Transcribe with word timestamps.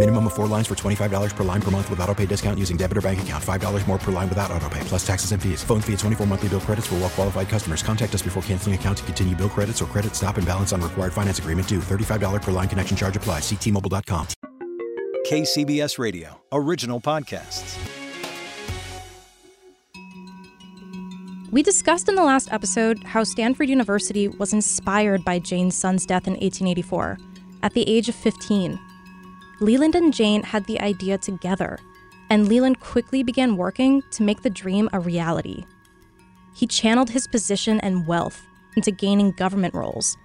Minimum 0.00 0.28
of 0.28 0.32
four 0.32 0.46
lines 0.46 0.66
for 0.66 0.74
$25 0.74 1.36
per 1.36 1.44
line 1.44 1.60
per 1.60 1.70
month 1.70 1.90
with 1.90 2.00
auto 2.00 2.14
pay 2.14 2.24
discount 2.24 2.58
using 2.58 2.78
debit 2.78 2.96
or 2.96 3.02
bank 3.02 3.20
account. 3.20 3.44
$5 3.44 3.86
more 3.86 3.98
per 3.98 4.10
line 4.10 4.30
without 4.30 4.50
auto 4.50 4.66
pay, 4.70 4.80
plus 4.84 5.06
taxes 5.06 5.32
and 5.32 5.42
fees. 5.42 5.62
Phone 5.62 5.82
fee 5.82 5.92
at 5.92 5.98
24 5.98 6.26
monthly 6.26 6.48
bill 6.48 6.60
credits 6.60 6.86
for 6.86 6.94
well 6.94 7.10
qualified 7.10 7.50
customers. 7.50 7.82
Contact 7.82 8.14
us 8.14 8.22
before 8.22 8.42
canceling 8.44 8.74
account 8.74 8.96
to 8.96 9.04
continue 9.04 9.36
bill 9.36 9.50
credits 9.50 9.82
or 9.82 9.84
credit 9.84 10.16
stop 10.16 10.38
and 10.38 10.46
balance 10.46 10.72
on 10.72 10.80
required 10.80 11.12
finance 11.12 11.38
agreement 11.38 11.68
due. 11.68 11.80
$35 11.80 12.40
per 12.40 12.50
line 12.50 12.66
connection 12.66 12.96
charge 12.96 13.14
applies. 13.14 13.42
Ctmobile.com. 13.42 14.26
KCBS 15.26 15.98
Radio, 15.98 16.40
original 16.50 16.98
podcasts. 16.98 17.78
We 21.52 21.62
discussed 21.62 22.08
in 22.08 22.14
the 22.14 22.24
last 22.24 22.50
episode 22.54 23.04
how 23.04 23.22
Stanford 23.24 23.68
University 23.68 24.28
was 24.28 24.54
inspired 24.54 25.26
by 25.26 25.40
Jane's 25.40 25.76
son's 25.76 26.06
death 26.06 26.26
in 26.26 26.32
1884 26.40 27.18
at 27.62 27.74
the 27.74 27.86
age 27.86 28.08
of 28.08 28.14
15. 28.14 28.80
Leland 29.60 29.94
and 29.94 30.12
Jane 30.12 30.42
had 30.42 30.64
the 30.64 30.80
idea 30.80 31.18
together, 31.18 31.78
and 32.30 32.48
Leland 32.48 32.80
quickly 32.80 33.22
began 33.22 33.56
working 33.56 34.02
to 34.10 34.22
make 34.22 34.42
the 34.42 34.50
dream 34.50 34.88
a 34.92 35.00
reality. 35.00 35.64
He 36.54 36.66
channeled 36.66 37.10
his 37.10 37.26
position 37.26 37.78
and 37.80 38.06
wealth 38.06 38.42
into 38.76 38.90
gaining 38.90 39.32
government 39.32 39.74
roles, 39.74 40.16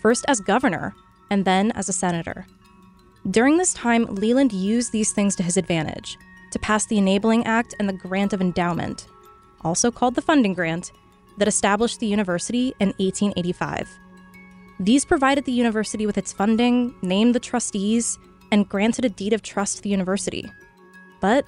first 0.00 0.24
as 0.28 0.40
governor 0.40 0.94
and 1.30 1.44
then 1.44 1.72
as 1.72 1.88
a 1.88 1.92
senator. 1.92 2.46
During 3.30 3.56
this 3.56 3.74
time, 3.74 4.06
Leland 4.14 4.52
used 4.52 4.92
these 4.92 5.12
things 5.12 5.34
to 5.36 5.42
his 5.42 5.56
advantage 5.56 6.18
to 6.50 6.58
pass 6.58 6.86
the 6.86 6.98
Enabling 6.98 7.46
Act 7.46 7.74
and 7.78 7.88
the 7.88 7.92
Grant 7.92 8.32
of 8.32 8.40
Endowment, 8.40 9.08
also 9.62 9.90
called 9.90 10.14
the 10.14 10.22
Funding 10.22 10.54
Grant, 10.54 10.92
that 11.38 11.48
established 11.48 11.98
the 11.98 12.06
university 12.06 12.68
in 12.78 12.88
1885. 12.98 13.88
These 14.78 15.04
provided 15.04 15.44
the 15.44 15.52
university 15.52 16.06
with 16.06 16.18
its 16.18 16.32
funding, 16.32 16.94
named 17.02 17.34
the 17.34 17.40
trustees, 17.40 18.18
and 18.54 18.68
granted 18.68 19.04
a 19.04 19.08
deed 19.08 19.32
of 19.32 19.42
trust 19.42 19.78
to 19.78 19.82
the 19.82 19.88
university. 19.88 20.48
But 21.20 21.44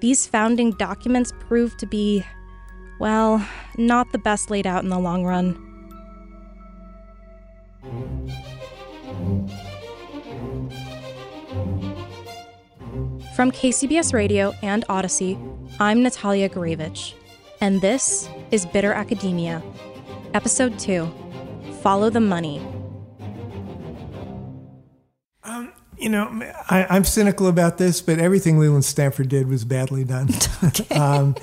these 0.00 0.26
founding 0.26 0.70
documents 0.72 1.30
proved 1.40 1.78
to 1.80 1.86
be, 1.86 2.24
well, 2.98 3.46
not 3.76 4.10
the 4.12 4.18
best 4.18 4.50
laid 4.50 4.66
out 4.66 4.82
in 4.82 4.88
the 4.88 4.98
long 4.98 5.24
run. 5.24 5.52
From 13.36 13.52
KCBS 13.52 14.14
Radio 14.14 14.54
and 14.62 14.86
Audacy, 14.88 15.36
I'm 15.78 16.02
Natalia 16.02 16.48
Gurevich, 16.48 17.12
and 17.60 17.82
this 17.82 18.26
is 18.50 18.64
Bitter 18.64 18.94
Academia, 18.94 19.62
Episode 20.32 20.78
2 20.78 21.12
Follow 21.82 22.08
the 22.08 22.20
Money. 22.20 22.77
You 25.98 26.08
know, 26.08 26.28
I, 26.70 26.86
I'm 26.88 27.04
cynical 27.04 27.48
about 27.48 27.78
this, 27.78 28.00
but 28.00 28.18
everything 28.18 28.58
Leland 28.58 28.84
Stanford 28.84 29.28
did 29.28 29.48
was 29.48 29.64
badly 29.64 30.04
done. 30.04 30.28
um, 30.92 31.34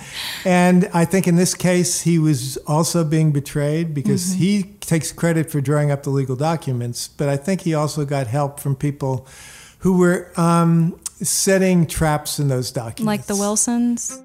and 0.45 0.89
I 0.93 1.05
think 1.05 1.27
in 1.27 1.35
this 1.35 1.53
case, 1.53 2.01
he 2.01 2.17
was 2.17 2.57
also 2.66 3.03
being 3.03 3.31
betrayed 3.31 3.93
because 3.93 4.16
Mm-hmm. 4.16 4.39
he 4.39 4.63
takes 4.79 5.11
credit 5.11 5.51
for 5.51 5.59
drawing 5.59 5.91
up 5.91 6.03
the 6.03 6.09
legal 6.09 6.35
documents, 6.35 7.07
but 7.07 7.27
I 7.27 7.38
think 7.38 7.61
he 7.61 7.73
also 7.73 8.05
got 8.05 8.27
help 8.27 8.59
from 8.59 8.75
people 8.75 9.27
who 9.79 9.97
were 9.97 10.31
um, 10.38 10.97
setting 11.22 11.85
traps 11.85 12.39
in 12.39 12.47
those 12.47 12.72
documents. 12.72 13.05
Like 13.05 13.25
the 13.25 13.35
Wilsons? 13.35 14.22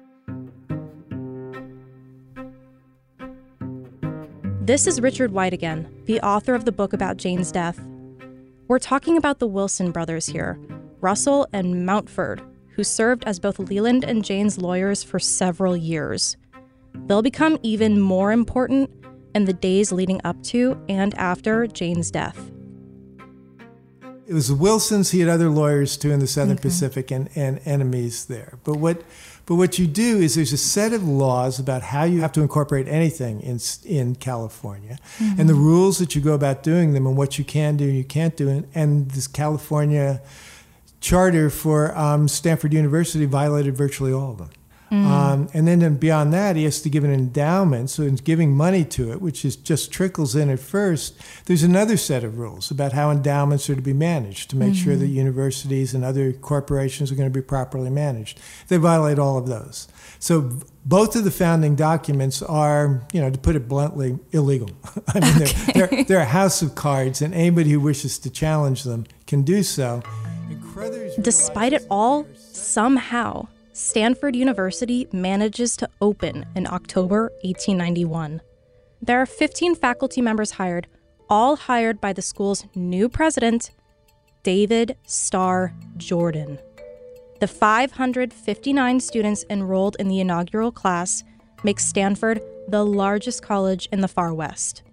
This 4.61 4.87
is 4.87 5.01
Richard 5.01 5.33
White 5.33 5.53
again, 5.53 5.91
the 6.05 6.21
author 6.21 6.53
of 6.55 6.65
the 6.65 6.71
book 6.71 6.93
about 6.93 7.17
Jane's 7.17 7.51
death. 7.51 7.83
We're 8.67 8.79
talking 8.79 9.17
about 9.17 9.39
the 9.39 9.47
Wilson 9.47 9.91
brothers 9.91 10.25
here, 10.25 10.59
Russell 11.01 11.47
and 11.51 11.87
Mountford, 11.87 12.41
who 12.75 12.83
served 12.83 13.23
as 13.25 13.39
both 13.39 13.59
Leland 13.59 14.03
and 14.03 14.23
Jane's 14.23 14.57
lawyers 14.57 15.03
for 15.03 15.19
several 15.19 15.75
years. 15.75 16.37
They'll 17.05 17.21
become 17.21 17.57
even 17.63 17.99
more 17.99 18.31
important 18.31 18.89
in 19.35 19.45
the 19.45 19.53
days 19.53 19.91
leading 19.91 20.21
up 20.23 20.41
to 20.43 20.81
and 20.87 21.13
after 21.15 21.67
Jane's 21.67 22.11
death. 22.11 22.51
It 24.27 24.33
was 24.33 24.47
the 24.47 24.55
Wilsons. 24.55 25.11
He 25.11 25.19
had 25.19 25.27
other 25.27 25.49
lawyers 25.49 25.97
too 25.97 26.11
in 26.11 26.19
the 26.19 26.27
Southern 26.27 26.55
mm-hmm. 26.55 26.61
Pacific 26.61 27.11
and, 27.11 27.29
and 27.35 27.59
enemies 27.65 28.25
there. 28.25 28.59
But 28.63 28.77
what, 28.77 29.03
but 29.51 29.57
what 29.57 29.77
you 29.77 29.85
do 29.85 30.19
is 30.19 30.35
there's 30.35 30.53
a 30.53 30.57
set 30.57 30.93
of 30.93 31.05
laws 31.05 31.59
about 31.59 31.81
how 31.81 32.05
you 32.05 32.21
have 32.21 32.31
to 32.31 32.41
incorporate 32.41 32.87
anything 32.87 33.41
in 33.41 33.59
in 33.83 34.15
California, 34.15 34.97
and 35.19 35.49
the 35.49 35.53
rules 35.53 35.99
that 35.99 36.15
you 36.15 36.21
go 36.21 36.33
about 36.33 36.63
doing 36.63 36.93
them, 36.93 37.05
and 37.05 37.17
what 37.17 37.37
you 37.37 37.43
can 37.43 37.75
do 37.75 37.83
and 37.83 37.97
you 37.97 38.05
can't 38.05 38.37
do. 38.37 38.47
And, 38.47 38.65
and 38.73 39.11
this 39.11 39.27
California 39.27 40.21
charter 41.01 41.49
for 41.49 41.93
um, 41.97 42.29
Stanford 42.29 42.71
University 42.71 43.25
violated 43.25 43.75
virtually 43.75 44.13
all 44.13 44.31
of 44.31 44.37
them. 44.37 44.51
Um, 44.91 45.47
and 45.53 45.65
then, 45.65 45.79
then 45.79 45.95
beyond 45.95 46.33
that, 46.33 46.57
he 46.57 46.65
has 46.65 46.81
to 46.81 46.89
give 46.89 47.05
an 47.05 47.13
endowment. 47.13 47.89
So, 47.89 48.03
in 48.03 48.15
giving 48.15 48.53
money 48.53 48.83
to 48.85 49.13
it, 49.13 49.21
which 49.21 49.45
is 49.45 49.55
just 49.55 49.89
trickles 49.89 50.35
in 50.35 50.49
at 50.49 50.59
first, 50.59 51.17
there's 51.45 51.63
another 51.63 51.95
set 51.95 52.25
of 52.25 52.37
rules 52.37 52.71
about 52.71 52.91
how 52.91 53.09
endowments 53.09 53.69
are 53.69 53.75
to 53.75 53.81
be 53.81 53.93
managed 53.93 54.49
to 54.49 54.57
make 54.57 54.75
sure 54.75 54.97
that 54.97 55.07
universities 55.07 55.93
and 55.93 56.03
other 56.03 56.33
corporations 56.33 57.09
are 57.09 57.15
going 57.15 57.31
to 57.31 57.33
be 57.33 57.41
properly 57.41 57.89
managed. 57.89 58.41
They 58.67 58.75
violate 58.75 59.17
all 59.17 59.37
of 59.37 59.47
those. 59.47 59.87
So, 60.19 60.59
both 60.85 61.15
of 61.15 61.23
the 61.23 61.31
founding 61.31 61.75
documents 61.75 62.41
are, 62.41 63.01
you 63.13 63.21
know, 63.21 63.29
to 63.29 63.37
put 63.37 63.55
it 63.55 63.69
bluntly, 63.69 64.19
illegal. 64.31 64.71
I 65.07 65.19
mean, 65.21 65.39
they're, 65.39 65.87
they're, 65.87 66.03
they're 66.03 66.19
a 66.19 66.25
house 66.25 66.61
of 66.61 66.75
cards, 66.75 67.21
and 67.21 67.33
anybody 67.33 67.71
who 67.71 67.79
wishes 67.79 68.19
to 68.19 68.29
challenge 68.29 68.83
them 68.83 69.05
can 69.25 69.43
do 69.43 69.63
so. 69.63 70.03
Despite 71.21 71.71
it 71.71 71.85
all, 71.89 72.27
somehow, 72.35 73.47
Stanford 73.81 74.35
University 74.35 75.07
manages 75.11 75.75
to 75.75 75.89
open 76.01 76.45
in 76.55 76.67
October 76.67 77.31
1891. 77.41 78.39
There 79.01 79.19
are 79.19 79.25
15 79.25 79.73
faculty 79.73 80.21
members 80.21 80.51
hired, 80.51 80.85
all 81.31 81.55
hired 81.55 81.99
by 81.99 82.13
the 82.13 82.21
school's 82.21 82.63
new 82.75 83.09
president, 83.09 83.71
David 84.43 84.95
Starr 85.07 85.73
Jordan. 85.97 86.59
The 87.39 87.47
559 87.47 88.99
students 88.99 89.45
enrolled 89.49 89.95
in 89.99 90.09
the 90.09 90.19
inaugural 90.19 90.71
class 90.71 91.23
make 91.63 91.79
Stanford 91.79 92.39
the 92.67 92.85
largest 92.85 93.41
college 93.41 93.89
in 93.91 94.01
the 94.01 94.07
far 94.07 94.31
west. 94.31 94.83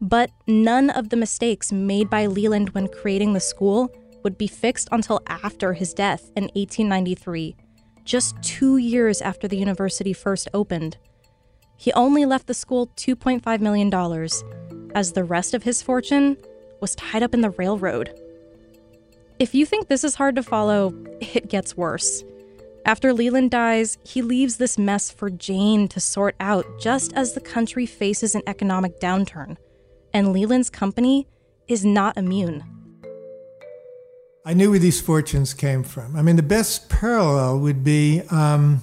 But 0.00 0.30
none 0.46 0.88
of 0.88 1.10
the 1.10 1.16
mistakes 1.16 1.70
made 1.70 2.08
by 2.08 2.24
Leland 2.24 2.70
when 2.70 2.88
creating 2.88 3.34
the 3.34 3.40
school 3.40 3.94
would 4.24 4.38
be 4.38 4.46
fixed 4.46 4.88
until 4.90 5.20
after 5.26 5.74
his 5.74 5.92
death 5.92 6.30
in 6.34 6.44
1893, 6.44 7.54
just 8.08 8.42
two 8.42 8.78
years 8.78 9.20
after 9.20 9.46
the 9.46 9.58
university 9.58 10.14
first 10.14 10.48
opened. 10.54 10.96
He 11.76 11.92
only 11.92 12.24
left 12.24 12.46
the 12.46 12.54
school 12.54 12.88
$2.5 12.96 13.60
million, 13.60 13.92
as 14.94 15.12
the 15.12 15.24
rest 15.24 15.52
of 15.52 15.62
his 15.62 15.82
fortune 15.82 16.38
was 16.80 16.94
tied 16.94 17.22
up 17.22 17.34
in 17.34 17.42
the 17.42 17.50
railroad. 17.50 18.18
If 19.38 19.54
you 19.54 19.66
think 19.66 19.86
this 19.86 20.04
is 20.04 20.14
hard 20.14 20.36
to 20.36 20.42
follow, 20.42 20.94
it 21.20 21.48
gets 21.48 21.76
worse. 21.76 22.24
After 22.86 23.12
Leland 23.12 23.50
dies, 23.50 23.98
he 24.04 24.22
leaves 24.22 24.56
this 24.56 24.78
mess 24.78 25.10
for 25.10 25.28
Jane 25.28 25.86
to 25.88 26.00
sort 26.00 26.34
out 26.40 26.64
just 26.80 27.12
as 27.12 27.34
the 27.34 27.40
country 27.40 27.84
faces 27.84 28.34
an 28.34 28.42
economic 28.46 28.98
downturn. 29.00 29.58
And 30.14 30.32
Leland's 30.32 30.70
company 30.70 31.28
is 31.68 31.84
not 31.84 32.16
immune. 32.16 32.77
I 34.48 34.54
knew 34.54 34.70
where 34.70 34.78
these 34.78 34.98
fortunes 34.98 35.52
came 35.52 35.82
from. 35.82 36.16
I 36.16 36.22
mean, 36.22 36.36
the 36.36 36.42
best 36.42 36.88
parallel 36.88 37.58
would 37.58 37.84
be 37.84 38.22
um, 38.30 38.82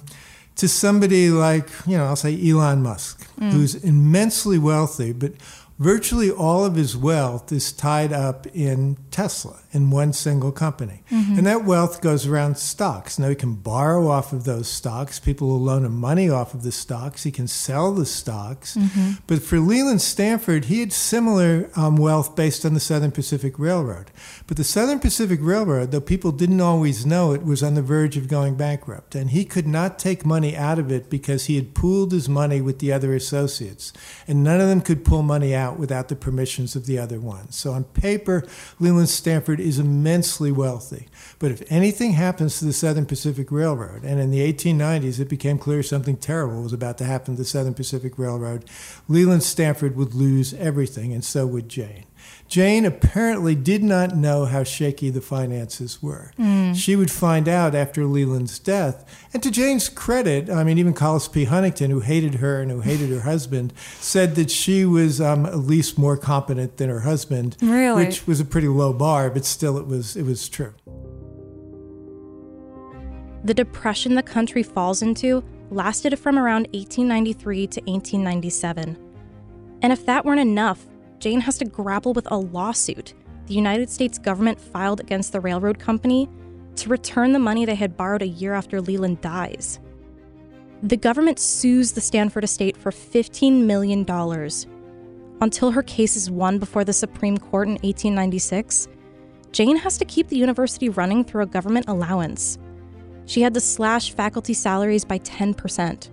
to 0.54 0.68
somebody 0.68 1.28
like, 1.28 1.68
you 1.88 1.98
know, 1.98 2.04
I'll 2.04 2.14
say 2.14 2.38
Elon 2.48 2.84
Musk, 2.84 3.28
who's 3.50 3.74
immensely 3.74 4.58
wealthy, 4.58 5.12
but 5.12 5.32
virtually 5.80 6.30
all 6.30 6.64
of 6.64 6.76
his 6.76 6.96
wealth 6.96 7.50
is 7.50 7.72
tied 7.72 8.12
up 8.12 8.46
in 8.54 8.96
Tesla. 9.10 9.58
In 9.76 9.90
one 9.90 10.12
single 10.12 10.50
company. 10.50 11.02
Mhm. 11.12 11.38
And 11.38 11.46
that 11.46 11.64
wealth 11.64 12.00
goes 12.00 12.26
around 12.26 12.56
stocks. 12.56 13.18
Now, 13.18 13.28
he 13.28 13.34
can 13.34 13.54
borrow 13.54 14.08
off 14.08 14.32
of 14.32 14.44
those 14.44 14.68
stocks. 14.68 15.18
People 15.20 15.48
will 15.48 15.60
loan 15.60 15.84
him 15.84 16.00
money 16.00 16.30
off 16.30 16.54
of 16.54 16.62
the 16.62 16.72
stocks. 16.72 17.22
He 17.24 17.30
can 17.30 17.46
sell 17.46 17.92
the 17.92 18.06
stocks. 18.06 18.74
Mhm. 18.76 19.18
But 19.26 19.42
for 19.42 19.60
Leland 19.60 20.00
Stanford, 20.00 20.64
he 20.66 20.80
had 20.80 20.92
similar 20.92 21.68
um, 21.76 21.96
wealth 21.96 22.34
based 22.34 22.64
on 22.64 22.72
the 22.74 22.80
Southern 22.80 23.10
Pacific 23.10 23.58
Railroad. 23.58 24.10
But 24.46 24.56
the 24.56 24.64
Southern 24.64 24.98
Pacific 24.98 25.40
Railroad, 25.42 25.90
though 25.90 26.00
people 26.00 26.32
didn't 26.32 26.60
always 26.60 27.04
know 27.04 27.32
it, 27.32 27.44
was 27.44 27.62
on 27.62 27.74
the 27.74 27.82
verge 27.82 28.16
of 28.16 28.28
going 28.28 28.54
bankrupt. 28.54 29.14
And 29.14 29.30
he 29.30 29.44
could 29.44 29.66
not 29.66 29.98
take 29.98 30.24
money 30.24 30.56
out 30.56 30.78
of 30.78 30.90
it 30.90 31.10
because 31.10 31.44
he 31.44 31.56
had 31.56 31.74
pooled 31.74 32.12
his 32.12 32.28
money 32.28 32.60
with 32.62 32.78
the 32.78 32.92
other 32.92 33.14
associates. 33.14 33.92
And 34.26 34.42
none 34.42 34.60
of 34.60 34.68
them 34.68 34.80
could 34.80 35.04
pull 35.04 35.22
money 35.22 35.54
out 35.54 35.78
without 35.78 36.08
the 36.08 36.16
permissions 36.16 36.74
of 36.74 36.86
the 36.86 36.98
other 36.98 37.20
ones. 37.20 37.56
So 37.56 37.72
on 37.72 37.84
paper, 37.84 38.44
Leland 38.80 39.08
Stanford 39.10 39.60
is 39.66 39.78
immensely 39.78 40.52
wealthy. 40.52 41.08
But 41.38 41.50
if 41.50 41.62
anything 41.70 42.12
happens 42.12 42.58
to 42.58 42.64
the 42.64 42.72
Southern 42.72 43.04
Pacific 43.04 43.50
Railroad, 43.50 44.04
and 44.04 44.20
in 44.20 44.30
the 44.30 44.52
1890s 44.52 45.18
it 45.18 45.28
became 45.28 45.58
clear 45.58 45.82
something 45.82 46.16
terrible 46.16 46.62
was 46.62 46.72
about 46.72 46.98
to 46.98 47.04
happen 47.04 47.34
to 47.34 47.42
the 47.42 47.44
Southern 47.44 47.74
Pacific 47.74 48.18
Railroad, 48.18 48.64
Leland 49.08 49.42
Stanford 49.42 49.96
would 49.96 50.14
lose 50.14 50.54
everything, 50.54 51.12
and 51.12 51.24
so 51.24 51.46
would 51.46 51.68
Jane. 51.68 52.04
Jane 52.48 52.84
apparently 52.84 53.54
did 53.54 53.82
not 53.82 54.16
know 54.16 54.44
how 54.44 54.62
shaky 54.62 55.10
the 55.10 55.20
finances 55.20 56.00
were. 56.02 56.32
Mm. 56.38 56.76
She 56.76 56.94
would 56.94 57.10
find 57.10 57.48
out 57.48 57.74
after 57.74 58.04
Leland's 58.04 58.58
death. 58.58 59.04
And 59.34 59.42
to 59.42 59.50
Jane's 59.50 59.88
credit, 59.88 60.48
I 60.48 60.62
mean, 60.62 60.78
even 60.78 60.94
Collis 60.94 61.26
P. 61.28 61.44
Huntington, 61.44 61.90
who 61.90 62.00
hated 62.00 62.36
her 62.36 62.60
and 62.60 62.70
who 62.70 62.80
hated 62.80 63.10
her 63.10 63.22
husband, 63.22 63.72
said 64.00 64.36
that 64.36 64.50
she 64.50 64.84
was 64.84 65.20
um, 65.20 65.44
at 65.44 65.58
least 65.58 65.98
more 65.98 66.16
competent 66.16 66.76
than 66.76 66.88
her 66.88 67.00
husband, 67.00 67.56
Really? 67.60 68.04
which 68.06 68.26
was 68.26 68.38
a 68.38 68.44
pretty 68.44 68.68
low 68.68 68.92
bar, 68.92 69.28
but 69.28 69.44
still, 69.44 69.76
it 69.76 69.86
was 69.86 70.16
it 70.16 70.24
was 70.24 70.48
true. 70.48 70.72
The 73.44 73.54
depression 73.54 74.14
the 74.14 74.22
country 74.22 74.62
falls 74.62 75.02
into 75.02 75.42
lasted 75.70 76.16
from 76.18 76.38
around 76.38 76.68
1893 76.72 77.66
to 77.66 77.80
1897. 77.82 78.96
And 79.82 79.92
if 79.92 80.06
that 80.06 80.24
weren't 80.24 80.40
enough, 80.40 80.84
Jane 81.26 81.40
has 81.40 81.58
to 81.58 81.64
grapple 81.64 82.12
with 82.12 82.30
a 82.30 82.36
lawsuit 82.36 83.12
the 83.48 83.54
United 83.54 83.90
States 83.90 84.16
government 84.16 84.60
filed 84.60 85.00
against 85.00 85.32
the 85.32 85.40
railroad 85.40 85.76
company 85.76 86.28
to 86.76 86.88
return 86.88 87.32
the 87.32 87.40
money 87.40 87.64
they 87.64 87.74
had 87.74 87.96
borrowed 87.96 88.22
a 88.22 88.28
year 88.28 88.54
after 88.54 88.80
Leland 88.80 89.20
dies. 89.22 89.80
The 90.84 90.96
government 90.96 91.40
sues 91.40 91.90
the 91.90 92.00
Stanford 92.00 92.44
estate 92.44 92.76
for 92.76 92.92
$15 92.92 93.64
million. 93.64 94.06
Until 95.40 95.72
her 95.72 95.82
case 95.82 96.14
is 96.14 96.30
won 96.30 96.60
before 96.60 96.84
the 96.84 96.92
Supreme 96.92 97.38
Court 97.38 97.66
in 97.66 97.74
1896, 97.74 98.86
Jane 99.50 99.78
has 99.78 99.98
to 99.98 100.04
keep 100.04 100.28
the 100.28 100.38
university 100.38 100.90
running 100.90 101.24
through 101.24 101.42
a 101.42 101.46
government 101.46 101.86
allowance. 101.88 102.56
She 103.24 103.40
had 103.42 103.52
to 103.54 103.60
slash 103.60 104.12
faculty 104.12 104.54
salaries 104.54 105.04
by 105.04 105.18
10%. 105.18 106.08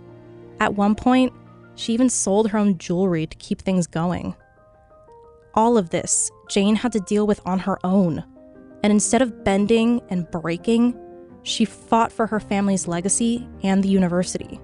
At 0.60 0.74
one 0.74 0.96
point, 0.96 1.32
she 1.76 1.94
even 1.94 2.10
sold 2.10 2.50
her 2.50 2.58
own 2.58 2.80
jewelry 2.80 3.28
to 3.28 3.38
keep 3.38 3.62
things 3.62 3.86
going. 3.86 4.34
All 5.56 5.78
of 5.78 5.90
this, 5.92 6.32
Jane 6.50 6.76
had 6.76 6.92
to 6.94 7.00
deal 7.00 7.28
with 7.28 7.40
on 7.46 7.60
her 7.60 7.78
own. 7.84 8.24
And 8.84 8.92
instead 8.92 9.22
of 9.22 9.44
bending 9.44 10.02
and 10.10 10.30
breaking, 10.32 10.98
she 11.44 11.66
fought 11.66 12.12
for 12.12 12.28
her 12.28 12.40
family's 12.40 12.88
legacy 12.88 13.48
and 13.64 13.84
the 13.84 13.90
university. 13.90 14.60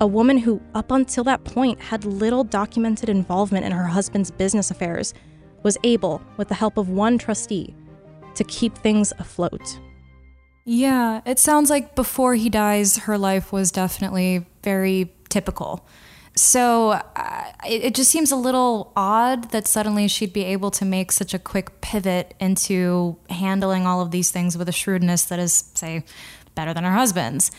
A 0.00 0.06
woman 0.06 0.38
who, 0.38 0.62
up 0.74 0.90
until 0.90 1.24
that 1.24 1.44
point, 1.44 1.78
had 1.80 2.04
little 2.04 2.44
documented 2.44 3.08
involvement 3.08 3.66
in 3.66 3.72
her 3.72 3.86
husband's 3.86 4.30
business 4.30 4.70
affairs, 4.70 5.12
was 5.62 5.76
able, 5.84 6.22
with 6.38 6.48
the 6.48 6.54
help 6.54 6.78
of 6.78 6.88
one 6.88 7.18
trustee, 7.18 7.74
to 8.34 8.44
keep 8.44 8.78
things 8.78 9.12
afloat. 9.18 9.78
Yeah, 10.64 11.20
it 11.26 11.38
sounds 11.38 11.68
like 11.68 11.94
before 11.94 12.34
he 12.34 12.48
dies, 12.48 12.96
her 12.98 13.18
life 13.18 13.52
was 13.52 13.70
definitely 13.70 14.46
very 14.62 15.12
typical. 15.28 15.84
So 16.40 16.92
uh, 16.92 17.52
it, 17.68 17.84
it 17.84 17.94
just 17.94 18.10
seems 18.10 18.32
a 18.32 18.36
little 18.36 18.92
odd 18.96 19.50
that 19.50 19.66
suddenly 19.66 20.08
she'd 20.08 20.32
be 20.32 20.44
able 20.44 20.70
to 20.70 20.86
make 20.86 21.12
such 21.12 21.34
a 21.34 21.38
quick 21.38 21.82
pivot 21.82 22.32
into 22.40 23.18
handling 23.28 23.86
all 23.86 24.00
of 24.00 24.10
these 24.10 24.30
things 24.30 24.56
with 24.56 24.66
a 24.66 24.72
shrewdness 24.72 25.24
that 25.26 25.38
is, 25.38 25.70
say, 25.74 26.02
better 26.54 26.72
than 26.72 26.84
her 26.84 26.92
husband's. 26.92 27.50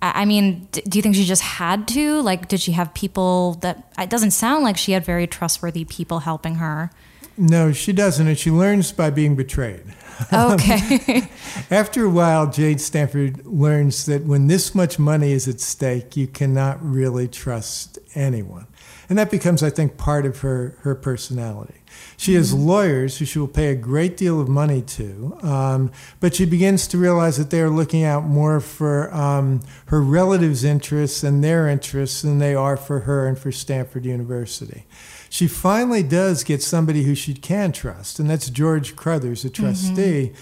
I 0.00 0.24
mean, 0.24 0.68
do 0.72 0.96
you 0.96 1.02
think 1.02 1.16
she 1.16 1.26
just 1.26 1.42
had 1.42 1.86
to? 1.88 2.22
Like, 2.22 2.48
did 2.48 2.62
she 2.62 2.72
have 2.72 2.94
people 2.94 3.58
that. 3.60 3.92
It 3.98 4.08
doesn't 4.08 4.30
sound 4.30 4.64
like 4.64 4.78
she 4.78 4.92
had 4.92 5.04
very 5.04 5.26
trustworthy 5.26 5.84
people 5.84 6.20
helping 6.20 6.54
her. 6.54 6.90
No, 7.36 7.72
she 7.72 7.92
doesn't, 7.92 8.26
and 8.26 8.38
she 8.38 8.50
learns 8.50 8.90
by 8.90 9.10
being 9.10 9.36
betrayed. 9.36 9.84
Okay. 10.32 11.28
After 11.70 12.04
a 12.04 12.10
while, 12.10 12.50
Jane 12.50 12.78
Stanford 12.78 13.44
learns 13.46 14.06
that 14.06 14.24
when 14.24 14.46
this 14.46 14.74
much 14.74 14.98
money 14.98 15.32
is 15.32 15.48
at 15.48 15.60
stake, 15.60 16.16
you 16.16 16.26
cannot 16.26 16.82
really 16.84 17.28
trust 17.28 17.98
anyone. 18.14 18.66
And 19.08 19.18
that 19.18 19.30
becomes, 19.30 19.62
I 19.62 19.70
think, 19.70 19.96
part 19.96 20.24
of 20.24 20.40
her, 20.40 20.76
her 20.82 20.94
personality. 20.94 21.74
She 22.16 22.34
has 22.34 22.54
lawyers 22.54 23.18
who 23.18 23.24
she 23.24 23.38
will 23.40 23.48
pay 23.48 23.68
a 23.68 23.74
great 23.74 24.16
deal 24.16 24.40
of 24.40 24.48
money 24.48 24.82
to, 24.82 25.36
um, 25.42 25.90
but 26.20 26.34
she 26.34 26.44
begins 26.44 26.86
to 26.88 26.98
realize 26.98 27.36
that 27.36 27.50
they 27.50 27.60
are 27.60 27.70
looking 27.70 28.04
out 28.04 28.24
more 28.24 28.60
for 28.60 29.12
um, 29.12 29.62
her 29.86 30.00
relatives' 30.00 30.62
interests 30.62 31.24
and 31.24 31.42
their 31.42 31.66
interests 31.66 32.22
than 32.22 32.38
they 32.38 32.54
are 32.54 32.76
for 32.76 33.00
her 33.00 33.26
and 33.26 33.38
for 33.38 33.50
Stanford 33.50 34.04
University. 34.04 34.84
She 35.32 35.46
finally 35.46 36.02
does 36.02 36.42
get 36.42 36.60
somebody 36.60 37.04
who 37.04 37.14
she 37.14 37.34
can 37.34 37.70
trust, 37.70 38.18
and 38.18 38.28
that's 38.28 38.50
George 38.50 38.96
Crothers, 38.96 39.44
a 39.44 39.48
mm-hmm. 39.48 39.62
trustee. 39.62 40.32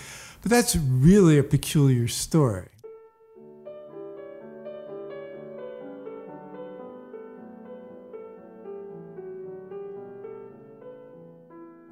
But 0.40 0.50
that's 0.50 0.76
really 0.76 1.36
a 1.36 1.42
peculiar 1.42 2.08
story. 2.08 2.68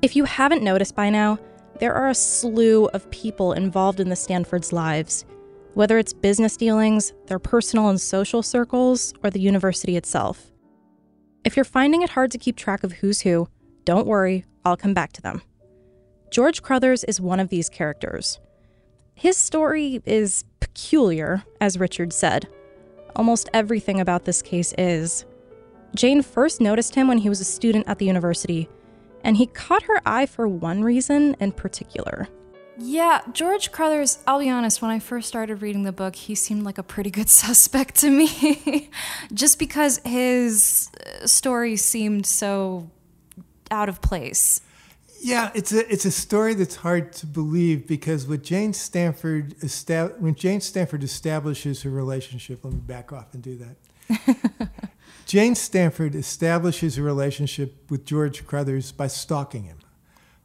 If 0.01 0.17
you 0.17 0.25
haven't 0.25 0.63
noticed 0.63 0.97
by 0.97 1.11
now, 1.11 1.39
there 1.81 1.93
are 1.93 2.09
a 2.09 2.15
slew 2.15 2.87
of 2.87 3.11
people 3.11 3.53
involved 3.53 4.01
in 4.01 4.09
the 4.09 4.17
Stanford's 4.17 4.73
lives, 4.73 5.27
whether 5.75 5.99
it's 5.99 6.15
business 6.15 6.57
dealings, 6.57 7.13
their 7.27 7.39
personal 7.39 7.91
and 7.91 8.01
social 8.01 8.43
circles, 8.43 9.13
or 9.23 9.29
the 9.29 9.41
university 9.41 9.99
itself. 9.99 10.51
If 11.47 11.55
you're 11.55 11.65
finding 11.65 12.03
it 12.03 12.11
hard 12.11 12.33
to 12.33 12.39
keep 12.39 12.57
track 12.57 12.83
of 12.83 12.95
who's 12.95 13.21
who, 13.21 13.49
don't 13.85 14.09
worry, 14.09 14.45
I'll 14.65 14.77
come 14.77 14.95
back 14.95 15.13
to 15.13 15.23
them. 15.23 15.43
George 16.29 16.61
Crothers 16.61 17.05
is 17.05 17.21
one 17.21 17.39
of 17.39 17.51
these 17.51 17.69
characters. 17.69 18.41
His 19.15 19.37
story 19.37 20.03
is 20.05 20.45
peculiar, 20.59 21.45
as 21.61 21.79
Richard 21.79 22.13
said. 22.13 22.49
Almost 23.15 23.49
everything 23.55 24.01
about 24.01 24.25
this 24.25 24.43
case 24.43 24.75
is. 24.77 25.25
Jane 25.95 26.21
first 26.21 26.61
noticed 26.61 26.97
him 26.97 27.07
when 27.07 27.19
he 27.19 27.29
was 27.29 27.41
a 27.41 27.45
student 27.45 27.87
at 27.87 28.01
the 28.01 28.07
university, 28.07 28.69
and 29.23 29.37
he 29.37 29.47
caught 29.47 29.85
her 29.85 30.03
eye 30.05 30.27
for 30.27 30.49
one 30.49 30.83
reason 30.83 31.37
in 31.39 31.53
particular. 31.53 32.27
Yeah, 32.79 33.23
George 33.33 33.73
Crothers, 33.73 34.19
I'll 34.27 34.39
be 34.39 34.51
honest, 34.51 34.83
when 34.83 34.91
I 34.91 34.99
first 34.99 35.29
started 35.29 35.63
reading 35.63 35.85
the 35.85 35.93
book, 35.93 36.15
he 36.15 36.35
seemed 36.35 36.65
like 36.65 36.79
a 36.79 36.83
pretty 36.83 37.11
good 37.11 37.29
suspect 37.45 37.97
to 37.97 38.11
me. 38.11 38.91
Just 39.33 39.59
because 39.59 40.01
his 40.05 40.91
uh, 41.23 41.27
story 41.27 41.77
seemed 41.77 42.27
so 42.27 42.91
out 43.71 43.89
of 43.89 44.01
place. 44.03 44.61
Yeah, 45.21 45.51
it's 45.55 45.73
a 45.73 45.91
it's 45.91 46.05
a 46.05 46.11
story 46.11 46.55
that's 46.55 46.77
hard 46.77 47.13
to 47.15 47.27
believe 47.27 47.87
because 47.87 48.29
what 48.29 48.43
Jane 48.43 48.75
Stanford 48.75 49.55
when 50.19 50.35
Jane 50.35 50.61
Stanford 50.61 51.03
establishes 51.03 51.83
her 51.83 51.91
relationship, 51.91 52.65
let 52.65 52.75
me 52.75 52.81
back 52.81 53.13
off 53.13 53.33
and 53.33 53.43
do 53.43 53.57
that. 53.57 54.69
Jane 55.27 55.55
Stanford 55.55 56.15
establishes 56.15 56.99
a 56.99 57.03
relationship 57.03 57.91
with 57.91 58.05
George 58.05 58.47
Crothers 58.47 58.93
by 58.93 59.07
stalking 59.07 59.65
him. 59.65 59.79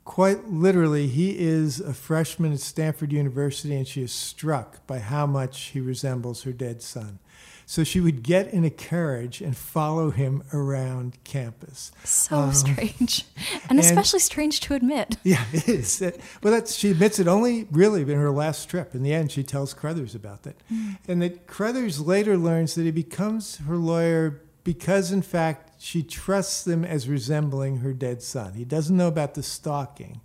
Quite 0.04 0.50
literally, 0.50 1.08
he 1.08 1.38
is 1.40 1.80
a 1.80 1.94
freshman 1.94 2.52
at 2.54 2.60
Stanford 2.60 3.12
University, 3.14 3.76
and 3.76 3.88
she 3.88 4.02
is 4.02 4.12
struck 4.12 4.86
by 4.88 5.00
how 5.00 5.26
much 5.28 5.60
he 5.70 5.80
resembles 5.80 6.44
her 6.44 6.52
dead 6.52 6.82
son. 6.82 7.20
So 7.68 7.86
she 7.86 8.02
would 8.02 8.22
get 8.24 8.52
in 8.52 8.66
a 8.66 8.70
carriage 8.70 9.40
and 9.40 9.56
follow 9.56 10.10
him 10.10 10.44
around 10.52 11.24
campus. 11.24 11.92
So 12.04 12.36
Um, 12.40 12.54
strange. 12.54 13.26
And, 13.70 13.72
and- 13.72 13.80
especially 13.80 14.20
strange 14.20 14.60
to 14.62 14.74
admit. 14.74 15.18
yeah, 15.24 15.46
it 15.54 15.70
is. 15.70 16.02
Well, 16.44 16.52
that's 16.54 16.76
she 16.76 16.90
admits 16.92 17.18
it 17.20 17.28
only 17.28 17.68
really 17.72 18.02
in 18.02 18.10
her 18.10 18.32
last 18.32 18.70
trip. 18.70 18.94
In 18.94 19.04
the 19.04 19.14
end, 19.14 19.32
she 19.32 19.44
tells 19.44 19.74
Crothers 19.74 20.16
about 20.16 20.44
that, 20.44 20.56
Mm. 20.70 20.98
and 21.08 21.22
that 21.22 21.48
Crothers 21.48 22.02
later 22.02 22.38
learns 22.38 22.76
that 22.76 22.84
he 22.84 22.92
becomes 22.92 23.58
her 23.68 23.78
lawyer 23.78 24.42
because, 24.64 25.12
in 25.12 25.22
fact, 25.22 25.72
she 25.80 26.04
trusts 26.04 26.64
them 26.64 26.86
as 26.86 27.10
resembling 27.10 27.78
her 27.78 27.94
dead 27.94 28.22
son. 28.22 28.54
He 28.54 28.66
doesn't 28.66 28.96
know 28.96 29.08
about 29.08 29.34
the 29.34 29.44
stalking, 29.44 30.22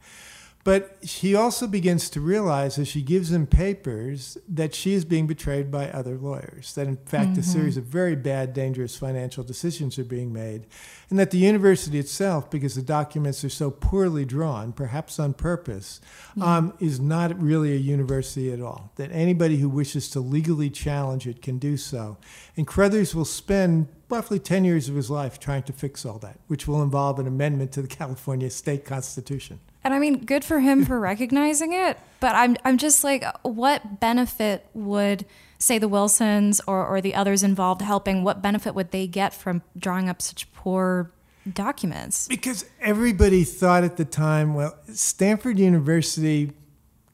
But 0.67 0.97
she 1.05 1.37
also 1.37 1.69
begins 1.69 2.11
to 2.11 2.21
realize 2.21 2.77
as 2.77 2.89
she 2.89 3.01
gives 3.01 3.31
him 3.31 3.47
papers 3.47 4.37
that 4.49 4.75
she 4.75 4.95
is 4.95 5.05
being 5.05 5.29
betrayed 5.29 5.71
by 5.71 5.89
other 5.91 6.19
lawyers, 6.19 6.75
that 6.75 6.89
in 6.89 6.97
fact 6.97 7.31
mm-hmm. 7.31 7.39
a 7.39 7.45
series 7.45 7.77
of 7.77 7.85
very 7.85 8.17
bad, 8.17 8.53
dangerous 8.53 8.97
financial 8.97 9.45
decisions 9.45 9.97
are 9.97 10.05
being 10.05 10.33
made, 10.33 10.67
and 11.09 11.21
that 11.21 11.31
the 11.31 11.39
university 11.39 12.01
itself, 12.01 12.51
because 12.51 12.75
the 12.75 12.83
documents 12.83 13.45
are 13.45 13.49
so 13.49 13.71
poorly 13.71 14.25
drawn, 14.25 14.73
perhaps 14.73 15.21
on 15.21 15.35
purpose, 15.35 16.01
um, 16.41 16.75
is 16.81 16.99
not 16.99 17.41
really 17.41 17.73
a 17.73 17.79
university 17.79 18.53
at 18.53 18.61
all. 18.61 18.91
That 18.97 19.13
anybody 19.13 19.59
who 19.59 19.69
wishes 19.69 20.11
to 20.11 20.21
legally 20.21 20.69
challenge 20.69 21.29
it 21.29 21.43
can 21.43 21.59
do 21.59 21.77
so. 21.77 22.19
And 22.57 22.67
Crothers 22.67 23.15
will 23.15 23.25
spend 23.25 23.87
roughly 24.09 24.39
10 24.39 24.65
years 24.65 24.89
of 24.89 24.95
his 24.95 25.11
life 25.11 25.39
trying 25.39 25.63
to 25.65 25.73
fix 25.73 26.05
all 26.05 26.19
that, 26.19 26.39
which 26.47 26.69
will 26.69 26.83
involve 26.83 27.19
an 27.19 27.27
amendment 27.27 27.73
to 27.73 27.83
the 27.83 27.89
California 28.01 28.51
state 28.51 28.85
constitution. 28.85 29.61
And 29.85 29.95
I 29.95 29.99
mean, 29.99 30.25
good 30.25 30.45
for 30.45 30.61
him 30.61 30.85
for 30.85 30.99
recognizing 31.13 31.73
it, 31.73 31.99
but 32.21 32.35
I'm 32.35 32.57
I'm 32.65 32.79
just 32.79 33.05
like 33.05 33.25
what 33.43 34.01
benefit 34.01 34.67
would 34.75 35.25
say 35.59 35.79
the 35.79 35.89
Wilsons 35.89 36.61
or, 36.67 36.87
or 36.87 37.01
the 37.01 37.15
others 37.15 37.43
involved 37.43 37.83
helping, 37.83 38.23
what 38.25 38.43
benefit 38.43 38.75
would 38.75 38.91
they 38.91 39.07
get 39.07 39.33
from 39.33 39.63
drawing 39.79 40.09
up 40.09 40.21
such 40.21 40.53
poor 40.53 41.11
documents? 41.51 42.29
Because 42.29 42.67
everybody 42.81 43.45
thought 43.45 43.85
at 43.85 43.97
the 43.97 44.05
time, 44.05 44.55
well, 44.55 44.77
Stanford 44.93 45.59
University 45.59 46.53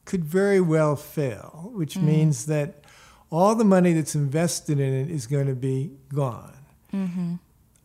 could 0.05 0.25
very 0.25 0.59
well 0.59 0.95
fail, 0.95 1.71
which 1.73 1.95
mm. 1.95 2.03
means 2.03 2.45
that 2.47 2.83
all 3.31 3.55
the 3.55 3.63
money 3.63 3.93
that's 3.93 4.15
invested 4.15 4.79
in 4.79 4.93
it 4.93 5.09
is 5.09 5.27
going 5.27 5.47
to 5.47 5.55
be 5.55 5.91
gone. 6.13 6.53
Mm-hmm 6.93 7.35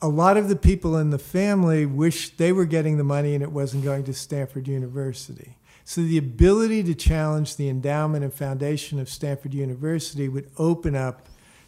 a 0.00 0.08
lot 0.08 0.36
of 0.36 0.48
the 0.48 0.56
people 0.56 0.96
in 0.96 1.10
the 1.10 1.18
family 1.18 1.84
wish 1.84 2.30
they 2.36 2.52
were 2.52 2.64
getting 2.64 2.98
the 2.98 3.04
money 3.04 3.34
and 3.34 3.42
it 3.42 3.50
wasn't 3.50 3.84
going 3.84 4.04
to 4.04 4.14
Stanford 4.14 4.68
University. 4.68 5.56
So 5.84 6.02
the 6.02 6.18
ability 6.18 6.82
to 6.84 6.94
challenge 6.94 7.56
the 7.56 7.68
endowment 7.68 8.22
and 8.22 8.32
foundation 8.32 9.00
of 9.00 9.08
Stanford 9.08 9.54
University 9.54 10.28
would 10.28 10.50
open 10.58 10.94
up 10.94 11.26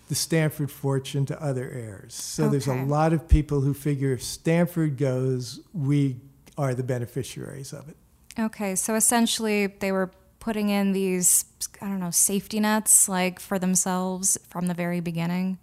the 0.09 0.15
Stanford 0.15 0.71
fortune 0.71 1.25
to 1.27 1.43
other 1.43 1.71
heirs. 1.71 2.15
So 2.15 2.45
okay. 2.45 2.51
there's 2.51 2.67
a 2.67 2.85
lot 2.85 3.13
of 3.13 3.29
people 3.29 3.63
who 3.63 3.73
figure 3.73 4.13
if 4.13 4.23
Stanford 4.23 4.99
goes, 4.99 5.61
we 5.73 6.17
are 6.59 6.75
the 6.75 6.83
beneficiaries 6.83 7.73
of 7.73 7.89
it. 7.89 7.97
Okay, 8.39 8.75
so 8.75 8.95
essentially 8.95 9.67
they 9.67 9.91
were 9.91 10.11
putting 10.39 10.69
in 10.69 10.93
these 10.93 11.45
I 11.83 11.87
don't 11.87 12.01
know 12.01 12.11
safety 12.11 12.61
nets 12.61 13.09
like 13.09 13.41
for 13.41 13.59
themselves 13.59 14.39
from 14.49 14.67
the 14.67 14.75
very 14.75 15.01
beginning. 15.01 15.59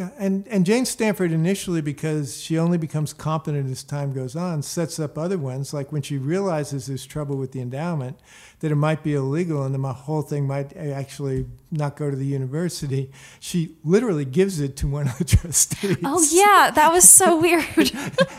Yeah, 0.00 0.08
and, 0.16 0.48
and 0.48 0.64
Jane 0.64 0.86
Stanford 0.86 1.30
initially, 1.30 1.82
because 1.82 2.40
she 2.40 2.58
only 2.58 2.78
becomes 2.78 3.12
competent 3.12 3.70
as 3.70 3.82
time 3.82 4.14
goes 4.14 4.34
on, 4.34 4.62
sets 4.62 4.98
up 4.98 5.18
other 5.18 5.36
ones. 5.36 5.74
Like 5.74 5.92
when 5.92 6.00
she 6.00 6.16
realizes 6.16 6.86
there's 6.86 7.04
trouble 7.04 7.36
with 7.36 7.52
the 7.52 7.60
endowment, 7.60 8.18
that 8.60 8.72
it 8.72 8.76
might 8.76 9.02
be 9.02 9.14
illegal 9.14 9.62
and 9.62 9.74
the 9.74 9.92
whole 9.92 10.22
thing 10.22 10.46
might 10.46 10.74
actually 10.74 11.46
not 11.70 11.96
go 11.96 12.10
to 12.10 12.16
the 12.16 12.26
university, 12.26 13.10
she 13.40 13.76
literally 13.84 14.24
gives 14.24 14.60
it 14.60 14.76
to 14.76 14.86
one 14.86 15.08
of 15.08 15.18
the 15.18 15.24
trustees. 15.36 15.98
Oh, 16.04 16.26
yeah, 16.30 16.70
that 16.70 16.90
was 16.92 17.08
so 17.08 17.36
weird. 17.40 17.92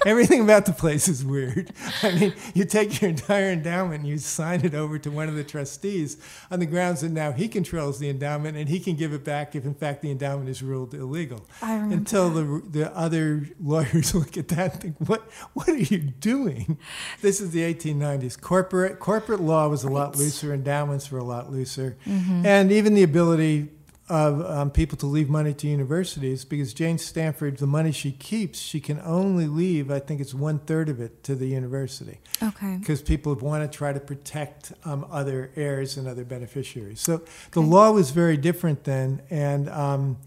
Everything 0.06 0.42
about 0.42 0.66
the 0.66 0.74
place 0.74 1.08
is 1.08 1.24
weird. 1.24 1.72
I 2.04 2.12
mean, 2.12 2.34
you 2.54 2.66
take 2.66 3.02
your 3.02 3.10
entire 3.10 3.52
endowment 3.52 4.02
and 4.02 4.10
you 4.10 4.18
sign 4.18 4.64
it 4.64 4.74
over 4.74 5.00
to 5.00 5.12
one 5.12 5.30
of 5.30 5.36
the 5.36 5.44
trustees 5.44 6.18
on 6.50 6.60
the 6.60 6.66
grounds 6.66 7.02
that 7.02 7.12
now 7.12 7.32
he 7.32 7.48
controls 7.48 8.00
the 8.00 8.10
endowment 8.10 8.58
and 8.58 8.70
he 8.70 8.80
can 8.80 8.96
give 8.96 9.14
it 9.14 9.24
back 9.24 9.56
if, 9.56 9.66
in 9.66 9.74
fact, 9.76 10.02
the 10.02 10.12
endowment 10.12 10.50
is 10.50 10.62
ruled 10.62 10.94
illegal. 10.94 11.46
I 11.62 11.76
remember 11.76 11.96
Until 11.96 12.30
the, 12.30 12.64
the 12.70 12.96
other 12.96 13.48
lawyers 13.60 14.14
look 14.22 14.38
at 14.38 14.50
that 14.50 14.74
and 14.74 14.82
think, 14.82 15.10
what, 15.10 15.22
what 15.54 15.70
are 15.70 15.78
you 15.78 16.00
doing? 16.00 16.78
This 17.22 17.40
is 17.40 17.52
the 17.52 17.62
1890s. 17.74 18.40
Corporate, 18.40 19.00
corporate 19.00 19.40
law 19.40 19.68
was 19.68 19.84
a 19.84 19.90
lot 19.90 20.02
lot 20.02 20.18
looser, 20.18 20.54
endowments 20.54 21.12
were 21.12 21.20
a 21.20 21.24
lot 21.24 21.52
looser, 21.52 21.98
mm-hmm. 22.06 22.46
and 22.46 22.72
even 22.72 22.94
the 22.94 23.04
ability 23.04 23.70
of 24.10 24.46
um, 24.46 24.70
people 24.70 24.98
to 24.98 25.06
leave 25.06 25.30
money 25.30 25.54
to 25.54 25.68
universities 25.68 26.44
because 26.44 26.74
Jane 26.74 26.98
Stanford, 26.98 27.58
the 27.58 27.68
money 27.68 27.94
she 27.94 28.12
keeps, 28.12 28.60
she 28.60 28.82
can 28.82 29.00
only 29.06 29.48
leave, 29.48 29.90
I 29.90 30.00
think 30.00 30.20
it's 30.20 30.34
one 30.34 30.60
third 30.60 30.90
of 30.90 31.00
it 31.00 31.24
to 31.24 31.36
the 31.36 31.46
university. 31.46 32.20
Okay. 32.44 32.76
Because 32.78 33.02
people 33.02 33.34
want 33.36 33.72
to 33.72 33.78
try 33.78 33.94
to 33.94 34.02
protect 34.02 34.74
um, 34.84 35.08
other 35.10 35.52
heirs 35.56 35.96
and 35.96 36.10
other 36.10 36.26
beneficiaries. 36.26 37.00
So 37.00 37.14
okay. 37.16 37.26
the 37.52 37.62
law 37.62 37.92
was 37.92 38.12
very 38.12 38.36
different 38.36 38.84
then. 38.84 39.22
And 39.30 39.70
um, 39.70 40.18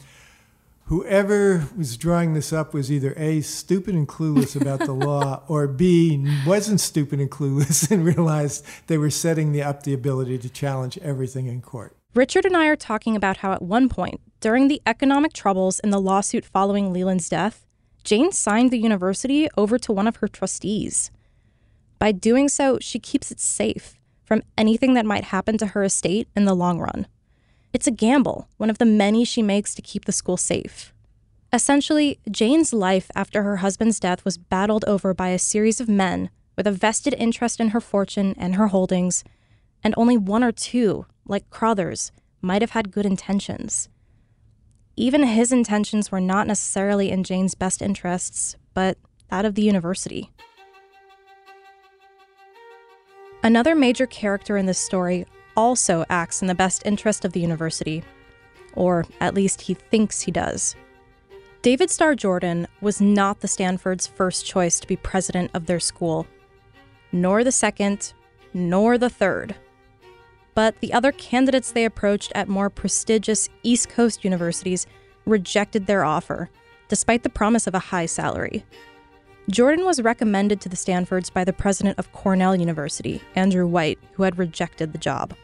whoever 0.87 1.69
was 1.76 1.97
drawing 1.97 2.35
this 2.35 2.53
up 2.53 2.75
was 2.75 2.91
either 2.91 3.14
A, 3.17 3.41
stupid 3.41 3.95
and 3.95 4.09
clueless 4.09 4.61
about 4.61 4.81
the 4.81 4.93
law, 4.93 5.43
or 5.49 5.67
B, 5.67 6.26
wasn't 6.47 6.81
stupid 6.81 7.21
and 7.21 7.31
clueless 7.31 7.91
and 7.91 8.05
realized 8.05 8.64
they 8.87 8.99
were 8.99 9.11
setting 9.11 9.53
the, 9.53 9.62
up 9.62 9.83
the 9.83 9.95
ability 9.95 10.38
to 10.38 10.49
challenge 10.49 10.99
everything 10.99 11.47
in 11.47 11.61
court. 11.62 11.97
Richard 12.14 12.45
and 12.45 12.57
I 12.57 12.67
are 12.69 12.76
talking 12.76 13.17
about 13.17 13.38
how 13.38 13.53
at 13.53 13.62
one 13.62 13.88
point, 13.88 14.21
during 14.41 14.69
the 14.69 14.81
economic 14.87 15.33
troubles 15.33 15.81
in 15.81 15.91
the 15.91 16.00
lawsuit 16.00 16.45
following 16.45 16.93
Leland's 16.93 17.29
death, 17.29 17.67
Jane 18.05 18.31
signed 18.31 18.71
the 18.71 18.79
university 18.79 19.49
over 19.57 19.79
to 19.79 19.93
one 19.93 20.07
of 20.07 20.17
her 20.17 20.29
trustees. 20.29 21.11
By 21.99 22.12
doing 22.12 22.49
so, 22.49 22.79
she 22.81 22.99
keeps 22.99 23.31
it 23.31 23.41
safe 23.41 23.99
from 24.25 24.43
anything 24.57 24.95
that 24.95 25.07
might 25.07 25.25
happen 25.25 25.59
to 25.59 25.69
her 25.69 25.83
estate 25.83 26.29
in 26.37 26.45
the 26.45 26.55
long 26.55 26.79
run. 26.79 27.07
It's 27.75 27.88
a 27.88 27.90
gamble, 27.90 28.47
one 28.57 28.71
of 28.71 28.78
the 28.78 28.85
many 28.85 29.25
she 29.25 29.43
makes 29.43 29.75
to 29.75 29.83
keep 29.83 30.04
the 30.04 30.12
school 30.12 30.37
safe. 30.37 30.95
Essentially, 31.52 32.21
Jane's 32.31 32.73
life 32.73 33.11
after 33.16 33.43
her 33.43 33.57
husband's 33.57 33.99
death 33.99 34.25
was 34.25 34.38
battled 34.38 34.85
over 34.87 35.12
by 35.12 35.31
a 35.31 35.40
series 35.40 35.81
of 35.81 35.88
men 35.88 36.31
with 36.57 36.69
a 36.69 36.73
vested 36.73 37.14
interest 37.19 37.59
in 37.59 37.71
her 37.71 37.81
fortune 37.81 38.33
and 38.38 38.54
her 38.54 38.69
holdings, 38.69 39.25
and 39.83 39.93
only 39.97 40.16
one 40.16 40.45
or 40.45 40.52
two, 40.52 41.07
like 41.26 41.50
Crothers, 41.50 42.12
might 42.40 42.62
have 42.62 42.71
had 42.71 42.93
good 42.93 43.04
intentions. 43.04 43.88
Even 44.95 45.25
his 45.25 45.50
intentions 45.50 46.12
were 46.12 46.21
not 46.21 46.47
necessarily 46.47 47.11
in 47.11 47.25
Jane's 47.25 47.57
best 47.57 47.83
interests, 47.83 48.54
but 48.73 48.99
that 49.31 49.45
of 49.45 49.57
the 49.57 49.62
university. 49.62 50.31
Another 53.43 53.75
major 53.75 54.07
character 54.07 54.57
in 54.57 54.66
this 54.66 54.78
story 54.78 55.26
also 55.57 56.05
acts 56.09 56.43
in 56.43 56.49
the 56.49 56.55
best 56.55 56.83
interest 56.85 57.25
of 57.25 57.33
the 57.33 57.41
university, 57.41 58.03
or 58.75 59.07
at 59.21 59.35
least 59.35 59.63
he 59.63 59.75
thinks 59.75 60.23
he 60.23 60.31
does. 60.31 60.77
David 61.63 61.91
Starr 61.91 62.15
Jordan 62.15 62.67
was 62.81 63.01
not 63.01 63.41
the 63.41 63.49
Stanford's 63.49 64.07
first 64.07 64.45
choice 64.45 64.79
to 64.81 64.87
be 64.87 64.97
president 64.97 65.51
of 65.55 65.67
their 65.67 65.81
school, 65.81 66.27
nor 67.11 67.43
the 67.43 67.53
second, 67.53 68.13
nor 68.53 68.99
the 68.99 69.09
third. 69.09 69.55
But 70.55 70.81
the 70.81 70.93
other 70.93 71.11
candidates 71.11 71.73
they 71.73 71.85
approached 71.85 72.33
at 72.35 72.49
more 72.49 72.71
prestigious 72.71 73.49
East 73.63 73.89
Coast 73.89 74.25
universities 74.25 74.87
rejected 75.25 75.87
their 75.87 76.05
offer, 76.05 76.51
despite 76.89 77.23
the 77.23 77.31
promise 77.31 77.67
of 77.67 77.75
a 77.75 77.79
high 77.79 78.07
salary. 78.07 78.65
Jordan 79.51 79.85
was 79.85 80.01
recommended 80.01 80.61
to 80.61 80.69
the 80.69 80.77
Stanfords 80.77 81.31
by 81.31 81.45
the 81.45 81.53
president 81.53 81.99
of 81.99 82.13
Cornell 82.13 82.55
University, 82.55 83.23
Andrew 83.35 83.67
White, 83.67 83.99
who 84.13 84.23
had 84.23 84.39
rejected 84.39 84.93
the 84.93 84.99
job 84.99 85.35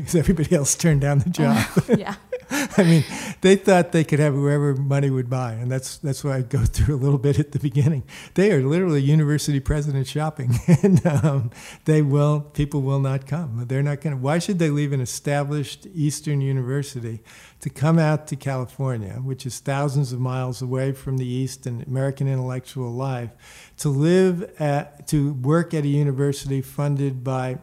because 0.00 0.14
everybody 0.14 0.54
else 0.54 0.74
turned 0.74 1.00
down 1.00 1.20
the 1.20 1.30
job. 1.30 1.66
yeah. 1.98 2.16
I 2.50 2.82
mean, 2.82 3.04
they 3.42 3.56
thought 3.56 3.92
they 3.92 4.04
could 4.04 4.20
have 4.20 4.32
whoever 4.32 4.74
money 4.74 5.10
would 5.10 5.28
buy, 5.28 5.52
and 5.52 5.70
that's 5.70 5.98
that's 5.98 6.24
why 6.24 6.38
I 6.38 6.42
go 6.42 6.64
through 6.64 6.94
a 6.94 6.96
little 6.96 7.18
bit 7.18 7.38
at 7.38 7.52
the 7.52 7.58
beginning. 7.58 8.04
They 8.34 8.52
are 8.52 8.62
literally 8.62 9.02
university 9.02 9.60
president 9.60 10.06
shopping, 10.06 10.54
and 10.82 11.04
um, 11.06 11.50
they 11.84 12.00
will 12.00 12.40
people 12.40 12.80
will 12.80 13.00
not 13.00 13.26
come. 13.26 13.64
They're 13.68 13.82
not 13.82 14.00
going 14.00 14.16
to. 14.16 14.22
Why 14.22 14.38
should 14.38 14.58
they 14.58 14.70
leave 14.70 14.92
an 14.92 15.00
established 15.00 15.86
Eastern 15.94 16.40
university 16.40 17.20
to 17.60 17.68
come 17.68 17.98
out 17.98 18.26
to 18.28 18.36
California, 18.36 19.14
which 19.22 19.44
is 19.44 19.58
thousands 19.58 20.12
of 20.12 20.20
miles 20.20 20.62
away 20.62 20.92
from 20.92 21.18
the 21.18 21.26
East 21.26 21.66
and 21.66 21.86
American 21.86 22.28
intellectual 22.28 22.90
life, 22.90 23.30
to 23.78 23.90
live 23.90 24.50
at 24.58 25.06
to 25.08 25.34
work 25.34 25.74
at 25.74 25.84
a 25.84 25.88
university 25.88 26.62
funded 26.62 27.22
by 27.22 27.58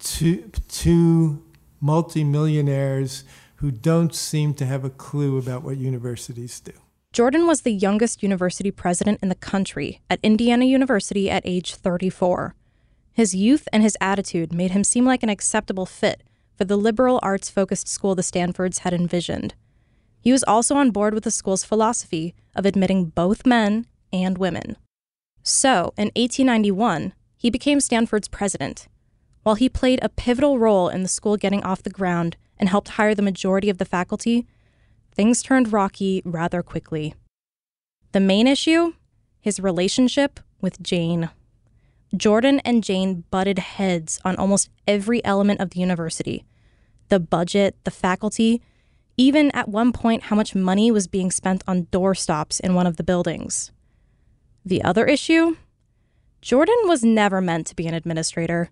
two 0.00 0.50
two 0.68 1.42
multimillionaires 1.80 3.24
who 3.56 3.70
don't 3.70 4.14
seem 4.14 4.54
to 4.54 4.66
have 4.66 4.84
a 4.84 4.90
clue 4.90 5.38
about 5.38 5.62
what 5.62 5.76
universities 5.76 6.60
do. 6.60 6.72
Jordan 7.12 7.46
was 7.46 7.62
the 7.62 7.72
youngest 7.72 8.22
university 8.22 8.70
president 8.70 9.20
in 9.22 9.30
the 9.30 9.34
country 9.34 10.00
at 10.10 10.20
Indiana 10.22 10.66
University 10.66 11.30
at 11.30 11.42
age 11.46 11.74
34. 11.74 12.54
His 13.12 13.34
youth 13.34 13.66
and 13.72 13.82
his 13.82 13.96
attitude 14.00 14.52
made 14.52 14.72
him 14.72 14.84
seem 14.84 15.06
like 15.06 15.22
an 15.22 15.30
acceptable 15.30 15.86
fit 15.86 16.22
for 16.54 16.64
the 16.64 16.76
liberal 16.76 17.18
arts 17.22 17.48
focused 17.48 17.88
school 17.88 18.14
the 18.14 18.22
Stanfords 18.22 18.80
had 18.80 18.92
envisioned. 18.92 19.54
He 20.20 20.32
was 20.32 20.44
also 20.44 20.74
on 20.74 20.90
board 20.90 21.14
with 21.14 21.24
the 21.24 21.30
school's 21.30 21.64
philosophy 21.64 22.34
of 22.54 22.66
admitting 22.66 23.06
both 23.06 23.46
men 23.46 23.86
and 24.12 24.36
women. 24.36 24.76
So, 25.42 25.94
in 25.96 26.10
1891, 26.16 27.14
he 27.38 27.48
became 27.48 27.80
Stanford's 27.80 28.28
president 28.28 28.88
while 29.46 29.54
he 29.54 29.68
played 29.68 30.00
a 30.02 30.08
pivotal 30.08 30.58
role 30.58 30.88
in 30.88 31.04
the 31.04 31.08
school 31.08 31.36
getting 31.36 31.62
off 31.62 31.84
the 31.84 31.88
ground 31.88 32.36
and 32.58 32.68
helped 32.68 32.88
hire 32.88 33.14
the 33.14 33.22
majority 33.22 33.70
of 33.70 33.78
the 33.78 33.84
faculty, 33.84 34.44
things 35.12 35.40
turned 35.40 35.72
rocky 35.72 36.20
rather 36.24 36.64
quickly. 36.64 37.14
The 38.10 38.18
main 38.18 38.48
issue? 38.48 38.94
His 39.38 39.60
relationship 39.60 40.40
with 40.60 40.82
Jane. 40.82 41.30
Jordan 42.16 42.58
and 42.64 42.82
Jane 42.82 43.22
butted 43.30 43.60
heads 43.60 44.18
on 44.24 44.34
almost 44.34 44.68
every 44.84 45.24
element 45.24 45.60
of 45.60 45.70
the 45.70 45.78
university 45.78 46.44
the 47.08 47.20
budget, 47.20 47.76
the 47.84 47.92
faculty, 47.92 48.60
even 49.16 49.52
at 49.52 49.68
one 49.68 49.92
point, 49.92 50.24
how 50.24 50.34
much 50.34 50.56
money 50.56 50.90
was 50.90 51.06
being 51.06 51.30
spent 51.30 51.62
on 51.68 51.86
doorstops 51.92 52.58
in 52.58 52.74
one 52.74 52.88
of 52.88 52.96
the 52.96 53.04
buildings. 53.04 53.70
The 54.64 54.82
other 54.82 55.06
issue 55.06 55.54
Jordan 56.42 56.74
was 56.86 57.04
never 57.04 57.40
meant 57.40 57.68
to 57.68 57.76
be 57.76 57.86
an 57.86 57.94
administrator. 57.94 58.70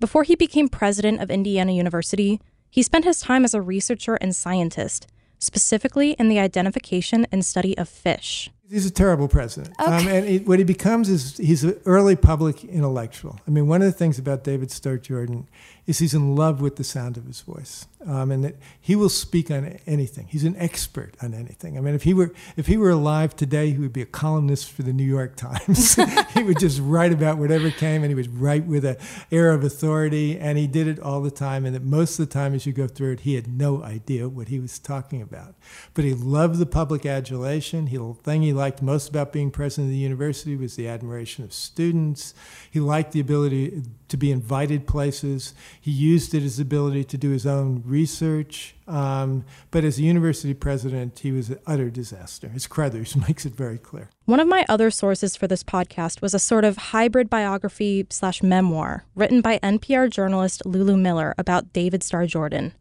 Before 0.00 0.22
he 0.22 0.36
became 0.36 0.68
president 0.68 1.20
of 1.20 1.30
Indiana 1.30 1.72
University, 1.72 2.40
he 2.70 2.82
spent 2.82 3.04
his 3.04 3.20
time 3.20 3.44
as 3.44 3.52
a 3.52 3.60
researcher 3.60 4.14
and 4.16 4.34
scientist, 4.34 5.08
specifically 5.38 6.12
in 6.12 6.28
the 6.28 6.38
identification 6.38 7.26
and 7.32 7.44
study 7.44 7.76
of 7.76 7.88
fish. 7.88 8.50
He's 8.70 8.86
a 8.86 8.90
terrible 8.90 9.28
president. 9.28 9.74
Okay. 9.80 9.90
Um, 9.90 10.06
and 10.06 10.28
he, 10.28 10.38
what 10.38 10.58
he 10.58 10.64
becomes 10.64 11.08
is 11.08 11.36
he's 11.38 11.64
an 11.64 11.80
early 11.86 12.16
public 12.16 12.62
intellectual. 12.64 13.40
I 13.46 13.50
mean, 13.50 13.66
one 13.66 13.80
of 13.80 13.86
the 13.86 13.92
things 13.92 14.18
about 14.18 14.44
David 14.44 14.70
Starr 14.70 14.98
Jordan 14.98 15.48
is 15.88 15.98
he's 15.98 16.12
in 16.12 16.36
love 16.36 16.60
with 16.60 16.76
the 16.76 16.84
sound 16.84 17.16
of 17.16 17.24
his 17.24 17.40
voice, 17.40 17.86
um, 18.06 18.30
and 18.30 18.44
that 18.44 18.56
he 18.78 18.94
will 18.94 19.08
speak 19.08 19.50
on 19.50 19.78
anything. 19.86 20.26
He's 20.28 20.44
an 20.44 20.54
expert 20.56 21.14
on 21.22 21.32
anything. 21.32 21.78
I 21.78 21.80
mean, 21.80 21.94
if 21.94 22.02
he 22.02 22.12
were 22.12 22.32
if 22.56 22.66
he 22.66 22.76
were 22.76 22.90
alive 22.90 23.34
today, 23.34 23.70
he 23.70 23.78
would 23.78 23.92
be 23.92 24.02
a 24.02 24.06
columnist 24.06 24.70
for 24.70 24.82
the 24.82 24.92
New 24.92 25.04
York 25.04 25.34
Times. 25.34 25.98
he 26.34 26.42
would 26.42 26.58
just 26.58 26.80
write 26.80 27.12
about 27.12 27.38
whatever 27.38 27.70
came, 27.70 28.02
and 28.02 28.10
he 28.10 28.14
would 28.14 28.38
write 28.38 28.66
with 28.66 28.84
an 28.84 28.96
air 29.32 29.50
of 29.50 29.64
authority. 29.64 30.38
And 30.38 30.58
he 30.58 30.66
did 30.66 30.86
it 30.86 31.00
all 31.00 31.20
the 31.20 31.30
time. 31.30 31.64
And 31.64 31.74
that 31.74 31.82
most 31.82 32.18
of 32.18 32.28
the 32.28 32.32
time, 32.32 32.54
as 32.54 32.66
you 32.66 32.72
go 32.72 32.86
through 32.86 33.12
it, 33.12 33.20
he 33.20 33.34
had 33.34 33.48
no 33.48 33.82
idea 33.82 34.28
what 34.28 34.48
he 34.48 34.60
was 34.60 34.78
talking 34.78 35.22
about. 35.22 35.54
But 35.94 36.04
he 36.04 36.14
loved 36.14 36.58
the 36.58 36.66
public 36.66 37.06
adulation. 37.06 37.88
He, 37.88 37.96
the 37.96 38.14
thing 38.14 38.42
he 38.42 38.52
liked 38.52 38.82
most 38.82 39.08
about 39.08 39.32
being 39.32 39.50
president 39.50 39.88
of 39.88 39.92
the 39.92 39.96
university 39.96 40.56
was 40.56 40.76
the 40.76 40.88
admiration 40.88 41.44
of 41.44 41.52
students. 41.52 42.34
He 42.70 42.80
liked 42.80 43.12
the 43.12 43.20
ability 43.20 43.82
to 44.08 44.16
be 44.16 44.32
invited 44.32 44.86
places. 44.86 45.54
He 45.80 45.90
used 45.90 46.34
it 46.34 46.42
as 46.42 46.58
ability 46.58 47.04
to 47.04 47.18
do 47.18 47.30
his 47.30 47.46
own 47.46 47.82
research. 47.86 48.74
Um, 48.86 49.44
but 49.70 49.84
as 49.84 49.98
a 49.98 50.02
university 50.02 50.54
president, 50.54 51.18
he 51.18 51.32
was 51.32 51.50
an 51.50 51.58
utter 51.66 51.90
disaster. 51.90 52.48
His 52.48 52.66
Crothers 52.66 53.16
makes 53.28 53.44
it 53.46 53.54
very 53.54 53.78
clear. 53.78 54.10
One 54.24 54.40
of 54.40 54.48
my 54.48 54.64
other 54.68 54.90
sources 54.90 55.36
for 55.36 55.46
this 55.46 55.62
podcast 55.62 56.20
was 56.22 56.34
a 56.34 56.38
sort 56.38 56.64
of 56.64 56.76
hybrid 56.76 57.28
biography 57.28 58.06
slash 58.10 58.42
memoir 58.42 59.04
written 59.14 59.40
by 59.40 59.58
NPR 59.58 60.10
journalist 60.10 60.64
Lulu 60.64 60.96
Miller 60.96 61.34
about 61.38 61.72
David 61.72 62.02
Starr 62.02 62.26
Jordan. 62.26 62.72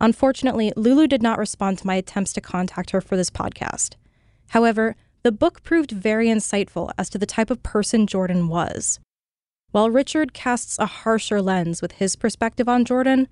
Unfortunately, 0.00 0.72
Lulu 0.76 1.06
did 1.06 1.22
not 1.22 1.38
respond 1.38 1.78
to 1.78 1.86
my 1.86 1.94
attempts 1.94 2.32
to 2.32 2.40
contact 2.40 2.90
her 2.90 3.00
for 3.00 3.16
this 3.16 3.30
podcast. 3.30 3.94
However, 4.48 4.96
the 5.22 5.30
book 5.30 5.62
proved 5.62 5.92
very 5.92 6.26
insightful 6.26 6.90
as 6.98 7.08
to 7.10 7.18
the 7.18 7.26
type 7.26 7.50
of 7.50 7.62
person 7.62 8.08
Jordan 8.08 8.48
was. 8.48 8.98
While 9.72 9.90
Richard 9.90 10.34
casts 10.34 10.78
a 10.78 10.84
harsher 10.84 11.40
lens 11.40 11.80
with 11.80 11.92
his 11.92 12.14
perspective 12.14 12.68
on 12.68 12.84
Jordan, 12.84 13.26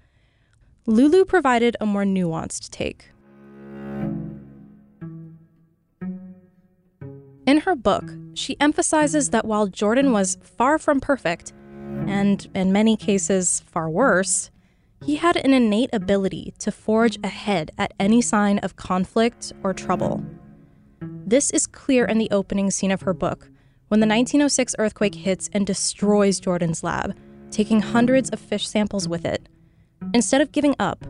Lulu 0.86 1.26
provided 1.26 1.76
a 1.80 1.86
more 1.86 2.04
nuanced 2.04 2.70
take. 2.70 3.10
In 7.46 7.58
her 7.58 7.76
book, 7.76 8.10
she 8.32 8.58
emphasizes 8.58 9.30
that 9.30 9.44
while 9.44 9.66
Jordan 9.66 10.12
was 10.12 10.38
far 10.42 10.78
from 10.78 10.98
perfect, 10.98 11.52
and 12.06 12.48
in 12.54 12.72
many 12.72 12.96
cases 12.96 13.60
far 13.66 13.90
worse, 13.90 14.50
he 15.04 15.16
had 15.16 15.36
an 15.36 15.52
innate 15.52 15.90
ability 15.92 16.54
to 16.60 16.72
forge 16.72 17.18
ahead 17.22 17.70
at 17.76 17.92
any 18.00 18.22
sign 18.22 18.58
of 18.60 18.76
conflict 18.76 19.52
or 19.62 19.74
trouble. 19.74 20.24
This 21.02 21.50
is 21.50 21.66
clear 21.66 22.06
in 22.06 22.16
the 22.16 22.30
opening 22.30 22.70
scene 22.70 22.90
of 22.90 23.02
her 23.02 23.14
book, 23.14 23.50
when 23.90 23.98
the 23.98 24.06
1906 24.06 24.76
earthquake 24.78 25.16
hits 25.16 25.50
and 25.52 25.66
destroys 25.66 26.38
Jordan's 26.38 26.84
lab, 26.84 27.16
taking 27.50 27.80
hundreds 27.80 28.30
of 28.30 28.38
fish 28.38 28.68
samples 28.68 29.08
with 29.08 29.24
it. 29.24 29.48
Instead 30.14 30.40
of 30.40 30.52
giving 30.52 30.76
up, 30.78 31.04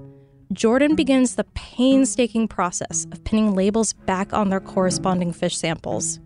Jordan 0.50 0.94
begins 0.94 1.34
the 1.34 1.44
painstaking 1.52 2.48
process 2.48 3.06
of 3.12 3.22
pinning 3.22 3.54
labels 3.54 3.92
back 3.92 4.32
on 4.32 4.48
their 4.48 4.60
corresponding 4.60 5.30
fish 5.30 5.58
samples. 5.58 6.20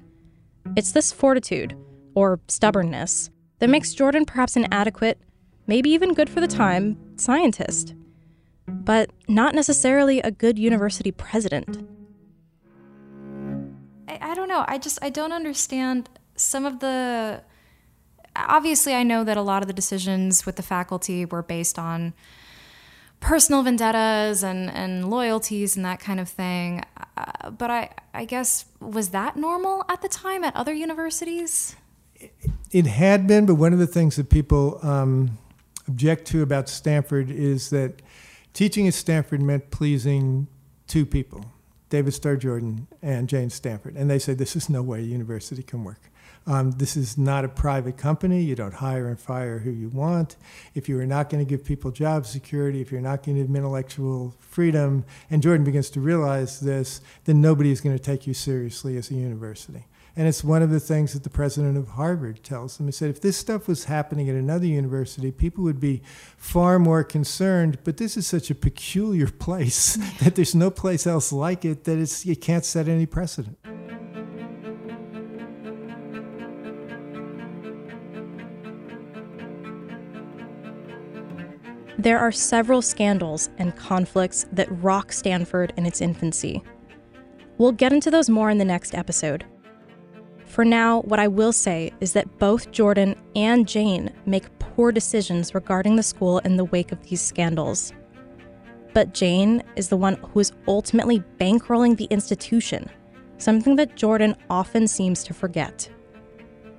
It's 0.77 0.93
this 0.93 1.11
fortitude, 1.11 1.77
or 2.15 2.39
stubbornness, 2.47 3.31
that 3.59 3.69
makes 3.69 3.93
Jordan 3.93 4.25
perhaps 4.25 4.55
an 4.55 4.69
adequate, 4.71 5.19
maybe 5.67 5.91
even 5.91 6.15
good 6.15 6.31
for 6.31 6.41
the 6.41 6.47
time, 6.47 6.97
scientist, 7.17 7.97
but 8.69 9.11
not 9.27 9.57
necessarily 9.57 10.21
a 10.21 10.31
good 10.31 10.57
university 10.57 11.11
president. 11.11 11.85
I, 14.07 14.19
I 14.21 14.35
don't 14.37 14.49
know. 14.49 14.65
I 14.69 14.79
just 14.79 15.01
I 15.03 15.11
don't 15.11 15.33
understand 15.33 16.09
some 16.37 16.65
of 16.65 16.81
the. 16.81 17.43
Obviously, 18.37 18.95
I 18.95 19.05
know 19.05 19.23
that 19.23 19.37
a 19.37 19.43
lot 19.43 19.63
of 19.63 19.69
the 19.69 19.73
decisions 19.73 20.45
with 20.45 20.57
the 20.57 20.63
faculty 20.63 21.25
were 21.25 21.43
based 21.43 21.79
on 21.79 22.15
personal 23.21 23.63
vendettas 23.63 24.43
and, 24.43 24.71
and 24.71 25.09
loyalties 25.09 25.77
and 25.77 25.85
that 25.85 25.99
kind 25.99 26.21
of 26.21 26.29
thing. 26.29 26.83
Uh, 27.17 27.51
but 27.51 27.71
I, 27.71 27.91
I 28.13 28.25
guess, 28.25 28.67
was 28.81 29.11
that 29.11 29.37
normal 29.37 29.85
at 29.89 30.03
the 30.03 30.09
time 30.09 30.45
at 30.45 30.55
other 30.55 30.75
universities? 30.75 31.75
It 32.71 32.87
had 32.87 33.27
been, 33.27 33.47
but 33.47 33.55
one 33.55 33.73
of 33.73 33.79
the 33.79 33.87
things 33.87 34.17
that 34.17 34.29
people 34.31 34.79
um, 34.83 35.39
object 35.89 36.27
to 36.29 36.43
about 36.43 36.69
Stanford 36.69 37.31
is 37.31 37.71
that 37.71 38.03
teaching 38.53 38.87
at 38.87 38.95
Stanford 38.95 39.41
meant 39.41 39.71
pleasing 39.71 40.47
two 40.87 41.07
people 41.07 41.47
David 41.89 42.13
Starr 42.13 42.37
Jordan 42.37 42.89
and 43.03 43.29
Jane 43.29 43.51
Stanford. 43.51 43.95
And 43.97 44.11
they 44.11 44.19
said, 44.19 44.39
this 44.39 44.57
is 44.57 44.69
no 44.69 44.83
way 44.83 44.99
a 44.99 45.03
university 45.03 45.63
can 45.63 45.85
work. 45.85 46.11
Um, 46.47 46.73
this 46.73 46.97
is 46.97 47.17
not 47.17 47.45
a 47.45 47.49
private 47.49 47.97
company. 47.97 48.43
You 48.43 48.55
don't 48.55 48.75
hire 48.75 49.09
and 49.09 49.19
fire 49.19 49.59
who 49.61 49.71
you 49.71 49.89
want. 49.89 50.37
If 50.75 50.89
you 50.89 50.99
are 51.01 51.07
not 51.07 51.31
going 51.31 51.45
to 51.45 51.49
give 51.49 51.65
people 51.65 51.91
job 51.91 52.27
security, 52.27 52.81
if 52.81 52.93
you're 52.93 53.01
not 53.01 53.23
going 53.23 53.37
to 53.37 53.43
give 53.43 53.49
them 53.49 53.57
intellectual 53.57 54.35
freedom, 54.41 55.05
and 55.31 55.43
Jordan 55.43 55.65
begins 55.65 55.89
to 55.91 56.01
realize 56.01 56.61
this, 56.61 57.01
then 57.25 57.41
nobody 57.41 57.71
is 57.71 57.81
going 57.81 57.97
to 57.97 58.03
take 58.03 58.27
you 58.27 58.35
seriously 58.35 58.97
as 58.99 59.11
a 59.11 59.15
university. 59.15 59.87
And 60.17 60.29
it's 60.29 60.45
one 60.45 60.63
of 60.63 60.71
the 60.71 60.79
things 60.79 61.13
that 61.13 61.25
the 61.25 61.31
president 61.31 61.77
of 61.77 61.89
Harvard 61.89 62.45
tells 62.45 62.77
them. 62.77 62.87
He 62.87 62.93
said, 62.93 63.11
if 63.11 63.21
this 63.21 63.37
stuff 63.37 63.67
was 63.67 63.87
happening 63.87 64.29
at 64.29 64.37
another 64.37 64.67
university, 64.67 65.33
people 65.33 65.65
would 65.65 65.81
be 65.81 66.03
far 66.37 66.79
more 66.79 67.03
concerned. 67.03 67.79
But 67.83 67.97
this 67.97 68.17
is 68.17 68.27
such 68.27 68.49
a 68.49 68.55
peculiar 68.55 69.27
place 69.39 69.97
that 70.21 70.37
there's 70.37 70.55
no 70.55 70.71
place 70.71 71.07
else 71.07 71.33
like 71.33 71.65
it 71.65 71.85
that 71.85 71.99
it's, 71.99 72.25
you 72.25 72.37
can't 72.37 72.65
set 72.65 72.87
any 72.87 73.07
precedent. 73.07 73.59
There 82.05 82.19
are 82.19 82.31
several 82.31 82.83
scandals 82.83 83.49
and 83.57 83.75
conflicts 83.75 84.45
that 84.53 84.69
rock 84.83 85.11
Stanford 85.11 85.73
in 85.79 85.87
its 85.87 86.03
infancy. 86.03 86.63
We'll 87.57 87.73
get 87.73 87.95
into 87.95 88.11
those 88.11 88.29
more 88.29 88.51
in 88.51 88.59
the 88.59 88.65
next 88.67 88.95
episode. 88.95 89.47
For 90.45 90.67
now, 90.67 91.01
what 91.01 91.19
I 91.19 91.29
will 91.29 91.51
say 91.51 91.95
is 92.03 92.13
that 92.13 92.39
both 92.39 92.71
Jordan 92.73 93.17
and 93.35 93.67
Jane 93.67 94.13
make 94.27 94.59
poor 94.59 94.93
decisions 94.93 95.55
regarding 95.55 95.97
the 95.97 96.03
school 96.03 96.41
in 96.41 96.59
the 96.59 96.67
wake 96.67 96.93
of 96.93 97.03
these 97.05 97.23
scandals. 97.23 97.95
But 98.93 99.15
Jane 99.15 99.63
is 99.75 99.89
the 99.89 99.97
one 99.97 100.17
who 100.17 100.41
is 100.41 100.53
ultimately 100.69 101.25
bankrolling 101.41 101.97
the 101.97 102.09
institution, 102.11 102.87
something 103.39 103.77
that 103.77 103.97
Jordan 103.97 104.37
often 104.51 104.89
seems 104.89 105.25
to 105.25 105.33
forget. 105.33 105.89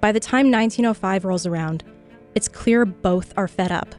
By 0.01 0.11
the 0.11 0.19
time 0.19 0.51
1905 0.51 1.25
rolls 1.25 1.47
around, 1.47 1.83
it's 2.35 2.47
clear 2.47 2.85
both 2.85 3.33
are 3.35 3.47
fed 3.47 3.71
up. 3.71 3.95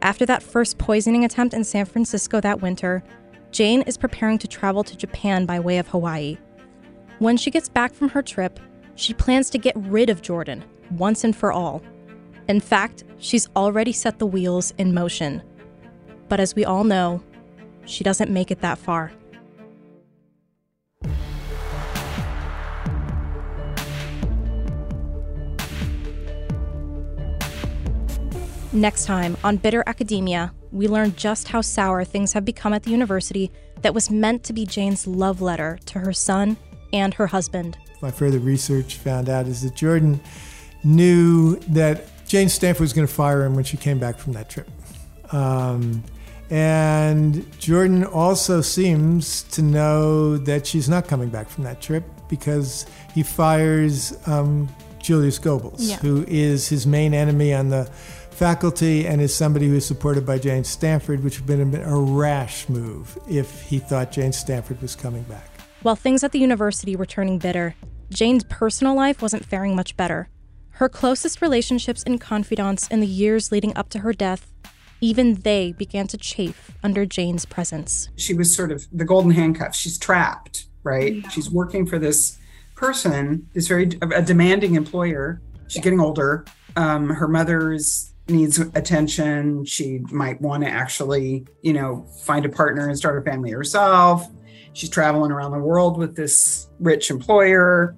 After 0.00 0.24
that 0.26 0.42
first 0.42 0.78
poisoning 0.78 1.24
attempt 1.24 1.54
in 1.54 1.64
San 1.64 1.84
Francisco 1.84 2.40
that 2.40 2.60
winter, 2.60 3.02
Jane 3.50 3.82
is 3.82 3.96
preparing 3.96 4.38
to 4.38 4.48
travel 4.48 4.84
to 4.84 4.96
Japan 4.96 5.46
by 5.46 5.58
way 5.58 5.78
of 5.78 5.88
Hawaii. 5.88 6.38
When 7.18 7.36
she 7.36 7.50
gets 7.50 7.68
back 7.68 7.92
from 7.92 8.10
her 8.10 8.22
trip, 8.22 8.60
she 8.94 9.14
plans 9.14 9.50
to 9.50 9.58
get 9.58 9.76
rid 9.76 10.10
of 10.10 10.22
Jordan 10.22 10.64
once 10.90 11.24
and 11.24 11.34
for 11.34 11.52
all. 11.52 11.82
In 12.48 12.60
fact, 12.60 13.04
she's 13.18 13.48
already 13.56 13.92
set 13.92 14.18
the 14.18 14.26
wheels 14.26 14.72
in 14.78 14.94
motion. 14.94 15.42
But 16.28 16.40
as 16.40 16.54
we 16.54 16.64
all 16.64 16.84
know, 16.84 17.22
she 17.84 18.04
doesn't 18.04 18.30
make 18.30 18.50
it 18.50 18.60
that 18.60 18.78
far. 18.78 19.12
Next 28.72 29.06
time 29.06 29.36
on 29.42 29.56
Bitter 29.56 29.82
Academia, 29.86 30.52
we 30.72 30.88
learn 30.88 31.14
just 31.16 31.48
how 31.48 31.62
sour 31.62 32.04
things 32.04 32.34
have 32.34 32.44
become 32.44 32.74
at 32.74 32.82
the 32.82 32.90
university 32.90 33.50
that 33.80 33.94
was 33.94 34.10
meant 34.10 34.44
to 34.44 34.52
be 34.52 34.66
Jane's 34.66 35.06
love 35.06 35.40
letter 35.40 35.78
to 35.86 35.98
her 36.00 36.12
son 36.12 36.56
and 36.92 37.14
her 37.14 37.28
husband. 37.28 37.78
My 38.02 38.10
further 38.10 38.38
research 38.38 38.96
found 38.96 39.28
out 39.28 39.46
is 39.46 39.62
that 39.62 39.74
Jordan 39.74 40.20
knew 40.84 41.56
that 41.60 42.04
Jane 42.26 42.48
Stanford 42.50 42.82
was 42.82 42.92
going 42.92 43.06
to 43.06 43.12
fire 43.12 43.44
him 43.44 43.54
when 43.54 43.64
she 43.64 43.76
came 43.78 43.98
back 43.98 44.18
from 44.18 44.34
that 44.34 44.50
trip. 44.50 44.68
Um, 45.32 46.04
and 46.50 47.50
Jordan 47.58 48.04
also 48.04 48.60
seems 48.60 49.44
to 49.44 49.62
know 49.62 50.36
that 50.36 50.66
she's 50.66 50.88
not 50.88 51.08
coming 51.08 51.30
back 51.30 51.48
from 51.48 51.64
that 51.64 51.80
trip 51.80 52.04
because 52.28 52.86
he 53.14 53.22
fires 53.22 54.16
um, 54.26 54.68
Julius 54.98 55.38
Goebel, 55.38 55.74
Yeah. 55.78 55.96
who 55.96 56.24
is 56.28 56.68
his 56.68 56.86
main 56.86 57.14
enemy 57.14 57.54
on 57.54 57.70
the 57.70 57.90
faculty 58.38 59.04
and 59.04 59.20
is 59.20 59.34
somebody 59.34 59.66
who 59.66 59.74
is 59.74 59.84
supported 59.84 60.24
by 60.24 60.38
Jane 60.38 60.62
Stanford, 60.62 61.24
which 61.24 61.40
would 61.40 61.58
have 61.58 61.72
been 61.72 61.82
a 61.82 61.98
rash 61.98 62.68
move 62.68 63.18
if 63.28 63.62
he 63.62 63.80
thought 63.80 64.12
Jane 64.12 64.32
Stanford 64.32 64.80
was 64.80 64.94
coming 64.94 65.24
back. 65.24 65.50
While 65.82 65.96
things 65.96 66.22
at 66.22 66.30
the 66.30 66.38
university 66.38 66.94
were 66.94 67.04
turning 67.04 67.38
bitter, 67.38 67.74
Jane's 68.10 68.44
personal 68.44 68.94
life 68.94 69.20
wasn't 69.20 69.44
faring 69.44 69.74
much 69.74 69.96
better. 69.96 70.28
Her 70.70 70.88
closest 70.88 71.42
relationships 71.42 72.04
and 72.04 72.20
confidants 72.20 72.86
in 72.86 73.00
the 73.00 73.08
years 73.08 73.50
leading 73.50 73.76
up 73.76 73.88
to 73.88 73.98
her 74.00 74.12
death, 74.12 74.52
even 75.00 75.34
they 75.34 75.72
began 75.72 76.06
to 76.06 76.16
chafe 76.16 76.70
under 76.80 77.04
Jane's 77.04 77.44
presence. 77.44 78.08
She 78.14 78.34
was 78.34 78.54
sort 78.54 78.70
of 78.70 78.86
the 78.92 79.04
golden 79.04 79.32
handcuff. 79.32 79.74
She's 79.74 79.98
trapped, 79.98 80.66
right? 80.84 81.24
She's 81.32 81.50
working 81.50 81.86
for 81.86 81.98
this 81.98 82.38
person, 82.76 83.48
this 83.52 83.66
very 83.66 83.90
a 84.00 84.22
demanding 84.22 84.76
employer. 84.76 85.42
She's 85.66 85.82
getting 85.82 86.00
older. 86.00 86.44
Um, 86.76 87.08
her 87.10 87.26
mother's 87.26 88.14
needs 88.28 88.58
attention. 88.58 89.64
She 89.64 90.00
might 90.10 90.40
want 90.40 90.62
to 90.64 90.68
actually, 90.68 91.46
you 91.62 91.72
know, 91.72 92.06
find 92.22 92.44
a 92.44 92.48
partner 92.48 92.88
and 92.88 92.96
start 92.96 93.18
a 93.18 93.30
family 93.30 93.50
herself. 93.50 94.26
She's 94.72 94.90
traveling 94.90 95.32
around 95.32 95.52
the 95.52 95.58
world 95.58 95.98
with 95.98 96.14
this 96.14 96.68
rich 96.78 97.10
employer. 97.10 97.96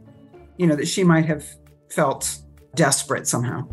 You 0.56 0.66
know 0.66 0.76
that 0.76 0.88
she 0.88 1.04
might 1.04 1.26
have 1.26 1.44
felt 1.90 2.38
desperate 2.74 3.26
somehow. 3.26 3.68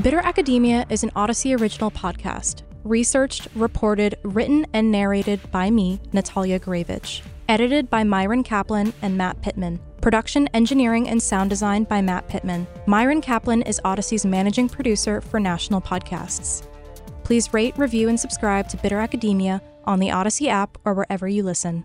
Bitter 0.00 0.20
Academia 0.20 0.86
is 0.88 1.02
an 1.02 1.10
Audacy 1.10 1.58
original 1.58 1.90
podcast. 1.90 2.62
Researched, 2.84 3.48
reported, 3.54 4.18
written, 4.22 4.66
and 4.72 4.90
narrated 4.90 5.40
by 5.50 5.70
me, 5.70 6.00
Natalia 6.12 6.58
Gurevich. 6.58 7.22
Edited 7.48 7.90
by 7.90 8.02
Myron 8.02 8.42
Kaplan 8.42 8.92
and 9.02 9.16
Matt 9.16 9.42
Pitman. 9.42 9.80
Production, 10.02 10.48
engineering, 10.48 11.08
and 11.08 11.22
sound 11.22 11.48
design 11.48 11.84
by 11.84 12.02
Matt 12.02 12.26
Pitman. 12.26 12.66
Myron 12.86 13.20
Kaplan 13.20 13.62
is 13.62 13.80
Audacy's 13.84 14.26
managing 14.26 14.68
producer 14.68 15.20
for 15.20 15.38
national 15.38 15.80
podcasts. 15.80 16.66
Please 17.22 17.54
rate, 17.54 17.78
review, 17.78 18.08
and 18.08 18.18
subscribe 18.18 18.68
to 18.70 18.76
Bitter 18.78 18.98
Academia 18.98 19.62
on 19.84 20.00
the 20.00 20.08
Audacy 20.08 20.48
app 20.48 20.76
or 20.84 20.94
wherever 20.94 21.28
you 21.28 21.44
listen. 21.44 21.84